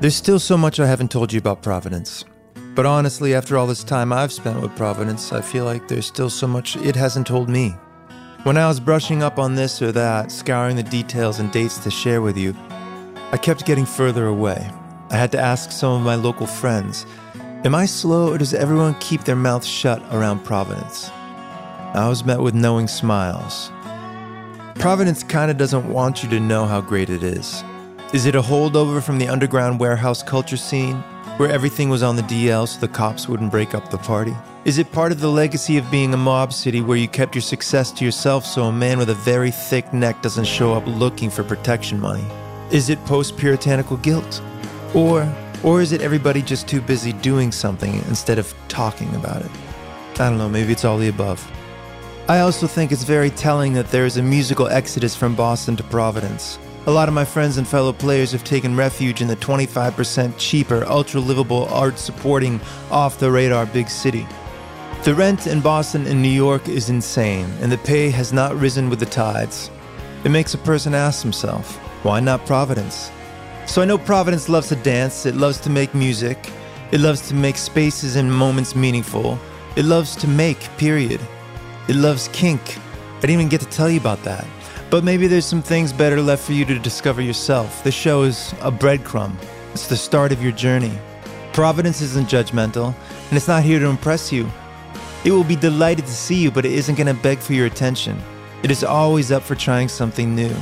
There's 0.00 0.16
still 0.16 0.38
so 0.38 0.56
much 0.56 0.78
I 0.80 0.86
haven't 0.86 1.10
told 1.10 1.32
you 1.32 1.38
about 1.38 1.60
Providence. 1.60 2.24
But 2.74 2.86
honestly, 2.86 3.34
after 3.34 3.58
all 3.58 3.66
this 3.66 3.82
time 3.82 4.12
I've 4.12 4.32
spent 4.32 4.62
with 4.62 4.76
Providence, 4.76 5.32
I 5.32 5.40
feel 5.40 5.64
like 5.64 5.88
there's 5.88 6.06
still 6.06 6.30
so 6.30 6.46
much 6.46 6.76
it 6.76 6.94
hasn't 6.94 7.26
told 7.26 7.48
me. 7.48 7.70
When 8.44 8.56
I 8.56 8.68
was 8.68 8.78
brushing 8.78 9.22
up 9.22 9.38
on 9.38 9.56
this 9.56 9.82
or 9.82 9.90
that, 9.92 10.30
scouring 10.30 10.76
the 10.76 10.84
details 10.84 11.40
and 11.40 11.50
dates 11.50 11.78
to 11.78 11.90
share 11.90 12.22
with 12.22 12.38
you, 12.38 12.54
I 13.32 13.36
kept 13.36 13.66
getting 13.66 13.84
further 13.84 14.26
away. 14.26 14.70
I 15.10 15.16
had 15.16 15.32
to 15.32 15.40
ask 15.40 15.72
some 15.72 15.92
of 15.92 16.02
my 16.02 16.14
local 16.14 16.46
friends 16.46 17.04
Am 17.64 17.74
I 17.74 17.86
slow 17.86 18.32
or 18.32 18.38
does 18.38 18.54
everyone 18.54 18.94
keep 19.00 19.24
their 19.24 19.34
mouth 19.34 19.64
shut 19.64 20.00
around 20.12 20.44
Providence? 20.44 21.10
I 21.92 22.06
was 22.08 22.24
met 22.24 22.40
with 22.40 22.54
knowing 22.54 22.86
smiles. 22.86 23.72
Providence 24.76 25.24
kinda 25.24 25.54
doesn't 25.54 25.92
want 25.92 26.22
you 26.22 26.28
to 26.28 26.38
know 26.38 26.66
how 26.66 26.80
great 26.80 27.10
it 27.10 27.24
is. 27.24 27.64
Is 28.12 28.26
it 28.26 28.36
a 28.36 28.42
holdover 28.42 29.02
from 29.02 29.18
the 29.18 29.28
underground 29.28 29.80
warehouse 29.80 30.22
culture 30.22 30.56
scene, 30.56 31.02
where 31.38 31.50
everything 31.50 31.88
was 31.88 32.04
on 32.04 32.14
the 32.14 32.22
DL 32.22 32.64
so 32.64 32.78
the 32.78 32.86
cops 32.86 33.28
wouldn't 33.28 33.50
break 33.50 33.74
up 33.74 33.90
the 33.90 33.98
party? 33.98 34.36
Is 34.64 34.78
it 34.78 34.92
part 34.92 35.10
of 35.10 35.18
the 35.18 35.28
legacy 35.28 35.78
of 35.78 35.90
being 35.90 36.14
a 36.14 36.16
mob 36.16 36.52
city 36.52 36.80
where 36.80 36.96
you 36.96 37.08
kept 37.08 37.34
your 37.34 37.42
success 37.42 37.90
to 37.90 38.04
yourself 38.04 38.46
so 38.46 38.66
a 38.66 38.72
man 38.72 38.98
with 38.98 39.10
a 39.10 39.14
very 39.14 39.50
thick 39.50 39.92
neck 39.92 40.22
doesn't 40.22 40.44
show 40.44 40.74
up 40.74 40.86
looking 40.86 41.28
for 41.28 41.42
protection 41.42 41.98
money? 41.98 42.24
Is 42.70 42.88
it 42.88 43.04
post 43.04 43.36
puritanical 43.36 43.96
guilt? 43.96 44.40
Or 44.94 45.26
or 45.62 45.80
is 45.80 45.92
it 45.92 46.00
everybody 46.00 46.42
just 46.42 46.68
too 46.68 46.80
busy 46.80 47.12
doing 47.12 47.52
something 47.52 47.94
instead 48.08 48.38
of 48.38 48.54
talking 48.68 49.14
about 49.14 49.42
it? 49.42 49.50
I 50.14 50.28
don't 50.28 50.38
know, 50.38 50.48
maybe 50.48 50.72
it's 50.72 50.84
all 50.84 50.98
the 50.98 51.08
above. 51.08 51.46
I 52.28 52.40
also 52.40 52.66
think 52.66 52.92
it's 52.92 53.04
very 53.04 53.30
telling 53.30 53.72
that 53.72 53.90
there 53.90 54.04
is 54.04 54.16
a 54.18 54.22
musical 54.22 54.68
exodus 54.68 55.16
from 55.16 55.34
Boston 55.34 55.76
to 55.76 55.82
Providence. 55.84 56.58
A 56.86 56.90
lot 56.90 57.08
of 57.08 57.14
my 57.14 57.24
friends 57.24 57.56
and 57.56 57.66
fellow 57.66 57.92
players 57.92 58.32
have 58.32 58.44
taken 58.44 58.76
refuge 58.76 59.20
in 59.20 59.28
the 59.28 59.36
25% 59.36 60.34
cheaper, 60.38 60.84
ultra 60.86 61.20
livable, 61.20 61.66
art 61.66 61.98
supporting, 61.98 62.60
off 62.90 63.18
the 63.18 63.30
radar 63.30 63.66
big 63.66 63.88
city. 63.88 64.26
The 65.04 65.14
rent 65.14 65.46
in 65.46 65.60
Boston 65.60 66.06
and 66.06 66.20
New 66.20 66.28
York 66.28 66.68
is 66.68 66.90
insane, 66.90 67.50
and 67.60 67.70
the 67.70 67.78
pay 67.78 68.10
has 68.10 68.32
not 68.32 68.56
risen 68.56 68.90
with 68.90 69.00
the 69.00 69.06
tides. 69.06 69.70
It 70.24 70.30
makes 70.30 70.54
a 70.54 70.58
person 70.58 70.94
ask 70.94 71.22
himself, 71.22 71.76
why 72.04 72.20
not 72.20 72.44
Providence? 72.46 73.10
So 73.68 73.82
I 73.82 73.84
know 73.84 73.98
Providence 73.98 74.48
loves 74.48 74.68
to 74.68 74.76
dance, 74.76 75.26
it 75.26 75.36
loves 75.36 75.60
to 75.60 75.68
make 75.68 75.94
music, 75.94 76.38
it 76.90 77.00
loves 77.00 77.28
to 77.28 77.34
make 77.34 77.58
spaces 77.58 78.16
and 78.16 78.32
moments 78.32 78.74
meaningful, 78.74 79.38
it 79.76 79.84
loves 79.84 80.16
to 80.16 80.26
make, 80.26 80.58
period. 80.78 81.20
It 81.86 81.96
loves 81.96 82.28
kink. 82.32 82.62
I 82.78 83.20
didn't 83.20 83.34
even 83.34 83.48
get 83.50 83.60
to 83.60 83.68
tell 83.68 83.90
you 83.90 84.00
about 84.00 84.24
that. 84.24 84.46
But 84.88 85.04
maybe 85.04 85.26
there's 85.26 85.44
some 85.44 85.60
things 85.60 85.92
better 85.92 86.22
left 86.22 86.44
for 86.44 86.54
you 86.54 86.64
to 86.64 86.78
discover 86.78 87.20
yourself. 87.20 87.84
This 87.84 87.94
show 87.94 88.22
is 88.22 88.54
a 88.62 88.72
breadcrumb, 88.72 89.36
it's 89.72 89.86
the 89.86 89.98
start 89.98 90.32
of 90.32 90.42
your 90.42 90.52
journey. 90.52 90.98
Providence 91.52 92.00
isn't 92.00 92.26
judgmental, 92.26 92.94
and 93.28 93.36
it's 93.36 93.48
not 93.48 93.62
here 93.62 93.78
to 93.80 93.86
impress 93.86 94.32
you. 94.32 94.50
It 95.26 95.30
will 95.30 95.44
be 95.44 95.56
delighted 95.56 96.06
to 96.06 96.12
see 96.12 96.36
you, 96.36 96.50
but 96.50 96.64
it 96.64 96.72
isn't 96.72 96.94
going 96.94 97.14
to 97.14 97.22
beg 97.22 97.38
for 97.38 97.52
your 97.52 97.66
attention. 97.66 98.18
It 98.62 98.70
is 98.70 98.82
always 98.82 99.30
up 99.30 99.42
for 99.42 99.54
trying 99.54 99.88
something 99.88 100.34
new. 100.34 100.56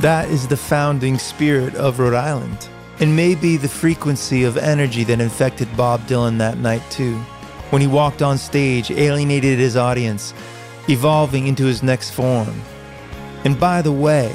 That 0.00 0.30
is 0.30 0.48
the 0.48 0.56
founding 0.56 1.18
spirit 1.18 1.74
of 1.74 1.98
Rhode 1.98 2.14
Island. 2.14 2.70
And 3.00 3.14
maybe 3.14 3.58
the 3.58 3.68
frequency 3.68 4.44
of 4.44 4.56
energy 4.56 5.04
that 5.04 5.20
infected 5.20 5.68
Bob 5.76 6.00
Dylan 6.06 6.38
that 6.38 6.56
night, 6.56 6.80
too. 6.90 7.16
When 7.68 7.82
he 7.82 7.86
walked 7.86 8.22
on 8.22 8.38
stage, 8.38 8.90
alienated 8.90 9.58
his 9.58 9.76
audience, 9.76 10.32
evolving 10.88 11.48
into 11.48 11.66
his 11.66 11.82
next 11.82 12.12
form. 12.12 12.62
And 13.44 13.60
by 13.60 13.82
the 13.82 13.92
way, 13.92 14.34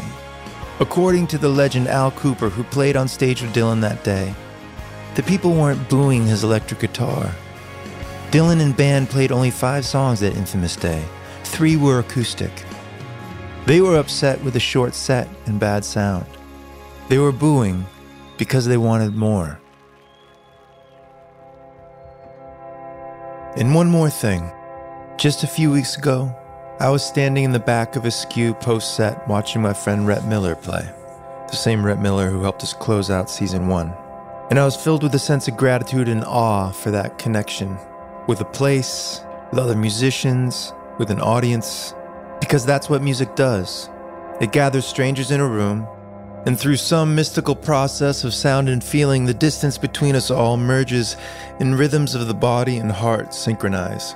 according 0.80 1.26
to 1.28 1.40
the 1.40 1.50
legend 1.50 1.88
Al 1.88 2.12
Kooper, 2.12 2.52
who 2.52 2.64
played 2.66 2.96
on 2.96 3.08
stage 3.08 3.42
with 3.42 3.56
Dylan 3.56 3.82
that 3.82 4.04
day, 4.04 4.36
the 5.16 5.24
people 5.24 5.52
weren't 5.52 5.90
booing 5.90 6.28
his 6.28 6.44
electric 6.44 6.82
guitar. 6.82 7.34
Dylan 8.30 8.62
and 8.62 8.78
band 8.78 9.10
played 9.10 9.32
only 9.32 9.50
five 9.50 9.84
songs 9.84 10.20
that 10.20 10.38
infamous 10.38 10.76
day. 10.76 11.04
Three 11.44 11.76
were 11.76 11.98
acoustic. 11.98 12.52
They 13.66 13.82
were 13.82 13.98
upset 13.98 14.44
with 14.44 14.54
the 14.54 14.60
short 14.60 14.94
set 14.94 15.28
and 15.48 15.60
bad 15.60 15.84
sound. 15.84 16.28
They 17.10 17.18
were 17.18 17.32
booing 17.32 17.86
because 18.38 18.68
they 18.68 18.78
wanted 18.78 19.16
more. 19.16 19.60
And 23.58 23.74
one 23.74 23.90
more 23.90 24.10
thing. 24.10 24.52
Just 25.18 25.44
a 25.44 25.48
few 25.48 25.72
weeks 25.72 25.98
ago, 25.98 26.36
I 26.80 26.90
was 26.90 27.04
standing 27.04 27.46
in 27.46 27.54
the 27.54 27.60
back 27.60 27.96
of 27.96 28.06
a 28.06 28.12
skew 28.12 28.54
post 28.54 28.96
set 28.96 29.28
watching 29.28 29.64
my 29.64 29.74
friend 29.74 30.06
Rhett 30.06 30.26
Miller 30.26 30.56
play. 30.56 30.88
The 31.48 31.56
same 31.56 31.84
Rhett 31.84 32.00
Miller 32.00 32.30
who 32.30 32.44
helped 32.44 32.62
us 32.62 32.74
close 32.74 33.10
out 33.10 33.30
season 33.30 33.68
one. 33.68 33.94
And 34.52 34.60
I 34.60 34.66
was 34.66 34.76
filled 34.76 35.02
with 35.02 35.16
a 35.16 35.20
sense 35.20 35.48
of 35.48 35.58
gratitude 35.58 36.08
and 36.08 36.24
awe 36.24 36.70
for 36.70 36.92
that 36.92 37.18
connection 37.18 37.80
with 38.28 38.42
a 38.42 38.46
place, 38.46 39.22
with 39.50 39.60
other 39.60 39.76
musicians, 39.76 40.72
with 41.00 41.10
an 41.10 41.20
audience, 41.20 41.96
because 42.40 42.66
that's 42.66 42.90
what 42.90 43.02
music 43.02 43.36
does. 43.36 43.90
It 44.42 44.52
gathers 44.52 44.86
strangers 44.86 45.32
in 45.32 45.40
a 45.40 45.48
room, 45.48 45.88
and 46.46 46.60
through 46.60 46.76
some 46.76 47.16
mystical 47.16 47.56
process 47.56 48.24
of 48.24 48.34
sound 48.34 48.70
and 48.70 48.84
feeling, 48.84 49.26
the 49.26 49.34
distance 49.34 49.78
between 49.78 50.16
us 50.16 50.30
all 50.30 50.58
merges 50.58 51.18
and 51.60 51.78
rhythms 51.78 52.14
of 52.14 52.28
the 52.28 52.34
body 52.34 52.78
and 52.78 52.92
heart 52.92 53.34
synchronize. 53.34 54.16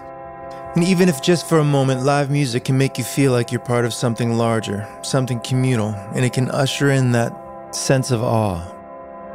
And 0.76 0.84
even 0.84 1.10
if 1.10 1.24
just 1.24 1.50
for 1.50 1.58
a 1.58 1.64
moment, 1.64 2.04
live 2.04 2.30
music 2.30 2.66
can 2.66 2.78
make 2.78 3.00
you 3.00 3.04
feel 3.04 3.32
like 3.32 3.52
you're 3.52 3.60
part 3.60 3.86
of 3.86 3.94
something 3.94 4.38
larger, 4.38 4.88
something 5.02 5.40
communal, 5.40 5.96
and 6.14 6.24
it 6.24 6.34
can 6.34 6.52
usher 6.52 6.92
in 6.92 7.12
that 7.14 7.76
sense 7.76 8.12
of 8.12 8.22
awe. 8.22 8.62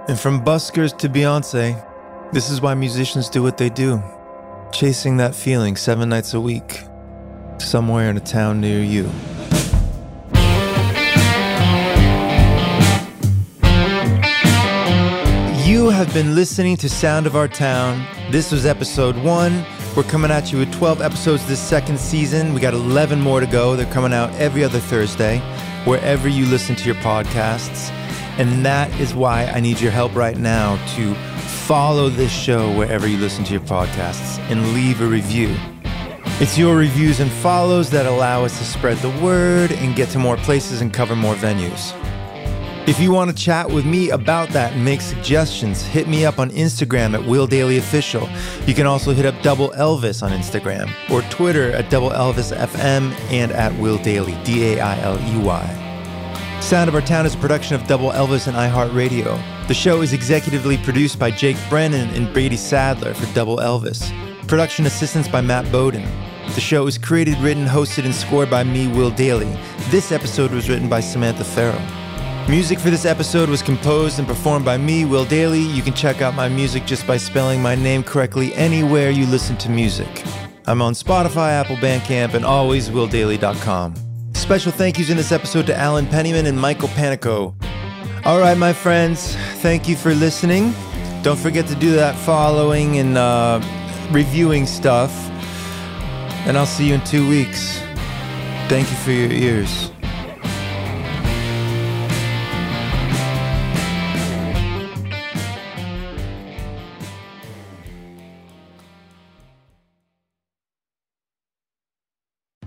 And 0.06 0.18
from 0.18 0.44
buskers 0.44 0.96
to 0.98 1.08
Beyonce, 1.08 1.84
this 2.32 2.50
is 2.50 2.60
why 2.60 2.74
musicians 2.74 3.28
do 3.28 3.42
what 3.42 3.58
they 3.58 3.70
do, 3.70 4.00
chasing 4.70 5.16
that 5.16 5.34
feeling 5.34 5.76
seven 5.76 6.10
nights 6.10 6.34
a 6.34 6.40
week 6.40 6.84
somewhere 7.64 8.10
in 8.10 8.16
a 8.16 8.20
town 8.20 8.60
near 8.60 8.82
you. 8.82 9.10
You 15.64 15.88
have 15.90 16.12
been 16.14 16.34
listening 16.34 16.76
to 16.78 16.88
Sound 16.88 17.26
of 17.26 17.34
Our 17.34 17.48
Town. 17.48 18.06
This 18.30 18.52
was 18.52 18.66
episode 18.66 19.16
one. 19.16 19.64
We're 19.96 20.02
coming 20.02 20.30
at 20.30 20.52
you 20.52 20.58
with 20.58 20.72
12 20.74 21.00
episodes 21.00 21.46
this 21.46 21.60
second 21.60 21.98
season. 21.98 22.52
We 22.52 22.60
got 22.60 22.74
11 22.74 23.20
more 23.20 23.40
to 23.40 23.46
go. 23.46 23.76
They're 23.76 23.92
coming 23.92 24.12
out 24.12 24.32
every 24.34 24.64
other 24.64 24.78
Thursday, 24.78 25.38
wherever 25.84 26.28
you 26.28 26.46
listen 26.46 26.76
to 26.76 26.84
your 26.84 26.96
podcasts. 26.96 27.90
And 28.38 28.64
that 28.66 28.90
is 28.98 29.14
why 29.14 29.44
I 29.46 29.60
need 29.60 29.80
your 29.80 29.92
help 29.92 30.14
right 30.14 30.36
now 30.36 30.76
to 30.96 31.14
follow 31.66 32.08
this 32.08 32.32
show 32.32 32.76
wherever 32.76 33.06
you 33.06 33.18
listen 33.18 33.44
to 33.44 33.52
your 33.52 33.62
podcasts 33.62 34.38
and 34.50 34.74
leave 34.74 35.00
a 35.00 35.06
review. 35.06 35.56
It's 36.40 36.58
your 36.58 36.76
reviews 36.76 37.20
and 37.20 37.30
follows 37.30 37.90
that 37.90 38.06
allow 38.06 38.44
us 38.44 38.58
to 38.58 38.64
spread 38.64 38.96
the 38.98 39.10
word 39.22 39.70
and 39.70 39.94
get 39.94 40.08
to 40.10 40.18
more 40.18 40.36
places 40.36 40.80
and 40.80 40.92
cover 40.92 41.14
more 41.14 41.36
venues. 41.36 41.92
If 42.88 42.98
you 42.98 43.12
want 43.12 43.30
to 43.30 43.36
chat 43.36 43.70
with 43.70 43.86
me 43.86 44.10
about 44.10 44.48
that 44.48 44.72
and 44.72 44.84
make 44.84 45.00
suggestions, 45.00 45.82
hit 45.82 46.08
me 46.08 46.26
up 46.26 46.40
on 46.40 46.50
Instagram 46.50 47.14
at 47.14 47.24
Will 47.24 47.46
Dailey 47.46 47.78
Official. 47.78 48.28
You 48.66 48.74
can 48.74 48.84
also 48.84 49.12
hit 49.12 49.24
up 49.24 49.40
Double 49.42 49.70
Elvis 49.70 50.24
on 50.24 50.32
Instagram 50.32 50.90
or 51.08 51.22
Twitter 51.30 51.70
at 51.70 51.88
Double 51.88 52.10
Elvis 52.10 52.54
FM 52.54 53.12
and 53.30 53.52
at 53.52 53.72
Will 53.78 53.98
Dailey, 53.98 54.44
D 54.44 54.74
A 54.74 54.80
I 54.80 54.98
L 55.02 55.16
E 55.20 55.38
Y. 55.38 56.58
Sound 56.60 56.88
of 56.88 56.96
Our 56.96 57.00
Town 57.00 57.26
is 57.26 57.36
a 57.36 57.38
production 57.38 57.76
of 57.76 57.86
Double 57.86 58.10
Elvis 58.10 58.48
and 58.48 58.56
iHeartRadio. 58.56 59.68
The 59.68 59.74
show 59.74 60.02
is 60.02 60.12
executively 60.12 60.82
produced 60.82 61.16
by 61.16 61.30
Jake 61.30 61.56
Brennan 61.68 62.10
and 62.10 62.32
Brady 62.34 62.56
Sadler 62.56 63.14
for 63.14 63.32
Double 63.34 63.58
Elvis. 63.58 64.12
Production 64.46 64.86
assistance 64.86 65.26
by 65.26 65.40
Matt 65.40 65.64
Beaudoin. 65.66 66.06
The 66.54 66.60
show 66.60 66.86
is 66.86 66.98
created, 66.98 67.38
written, 67.38 67.66
hosted, 67.66 68.04
and 68.04 68.14
scored 68.14 68.50
by 68.50 68.62
me, 68.62 68.88
Will 68.88 69.10
Dailey. 69.10 69.50
This 69.90 70.12
episode 70.12 70.52
was 70.52 70.68
written 70.68 70.88
by 70.88 71.00
Samantha 71.00 71.44
Farre. 71.44 71.80
Music 72.48 72.78
for 72.78 72.90
this 72.90 73.06
episode 73.06 73.48
was 73.48 73.62
composed 73.62 74.18
and 74.18 74.28
performed 74.28 74.64
by 74.64 74.76
me, 74.76 75.06
Will 75.06 75.24
Dailey. 75.24 75.74
You 75.74 75.82
can 75.82 75.94
check 75.94 76.20
out 76.20 76.34
my 76.34 76.48
music 76.48 76.84
just 76.84 77.06
by 77.06 77.16
spelling 77.16 77.62
my 77.62 77.74
name 77.74 78.02
correctly 78.04 78.54
anywhere 78.54 79.08
you 79.08 79.24
listen 79.26 79.56
to 79.58 79.70
music. 79.70 80.22
I'm 80.66 80.82
on 80.82 80.92
Spotify, 80.92 81.52
Apple 81.52 81.76
Bandcamp, 81.76 82.34
and 82.34 82.44
always 82.44 82.90
willdailey.com. 82.90 83.94
Special 84.34 84.72
thank 84.72 84.98
yous 84.98 85.08
in 85.08 85.16
this 85.16 85.32
episode 85.32 85.66
to 85.66 85.76
Alan 85.76 86.04
Pennyman 86.06 86.44
and 86.44 86.60
Michael 86.60 86.88
Panico. 86.88 87.54
All 88.26 88.38
right, 88.38 88.58
my 88.58 88.74
friends, 88.74 89.36
thank 89.62 89.88
you 89.88 89.96
for 89.96 90.14
listening. 90.14 90.74
Don't 91.22 91.38
forget 91.38 91.66
to 91.68 91.74
do 91.74 91.92
that 91.92 92.14
following 92.14 92.98
and 92.98 93.16
uh, 93.16 93.60
reviewing 94.10 94.66
stuff. 94.66 95.12
And 96.46 96.58
I'll 96.58 96.66
see 96.66 96.88
you 96.88 96.94
in 96.94 97.04
two 97.04 97.28
weeks. 97.28 97.78
Thank 98.68 98.90
you 98.90 98.96
for 98.96 99.12
your 99.12 99.30
ears. 99.30 99.93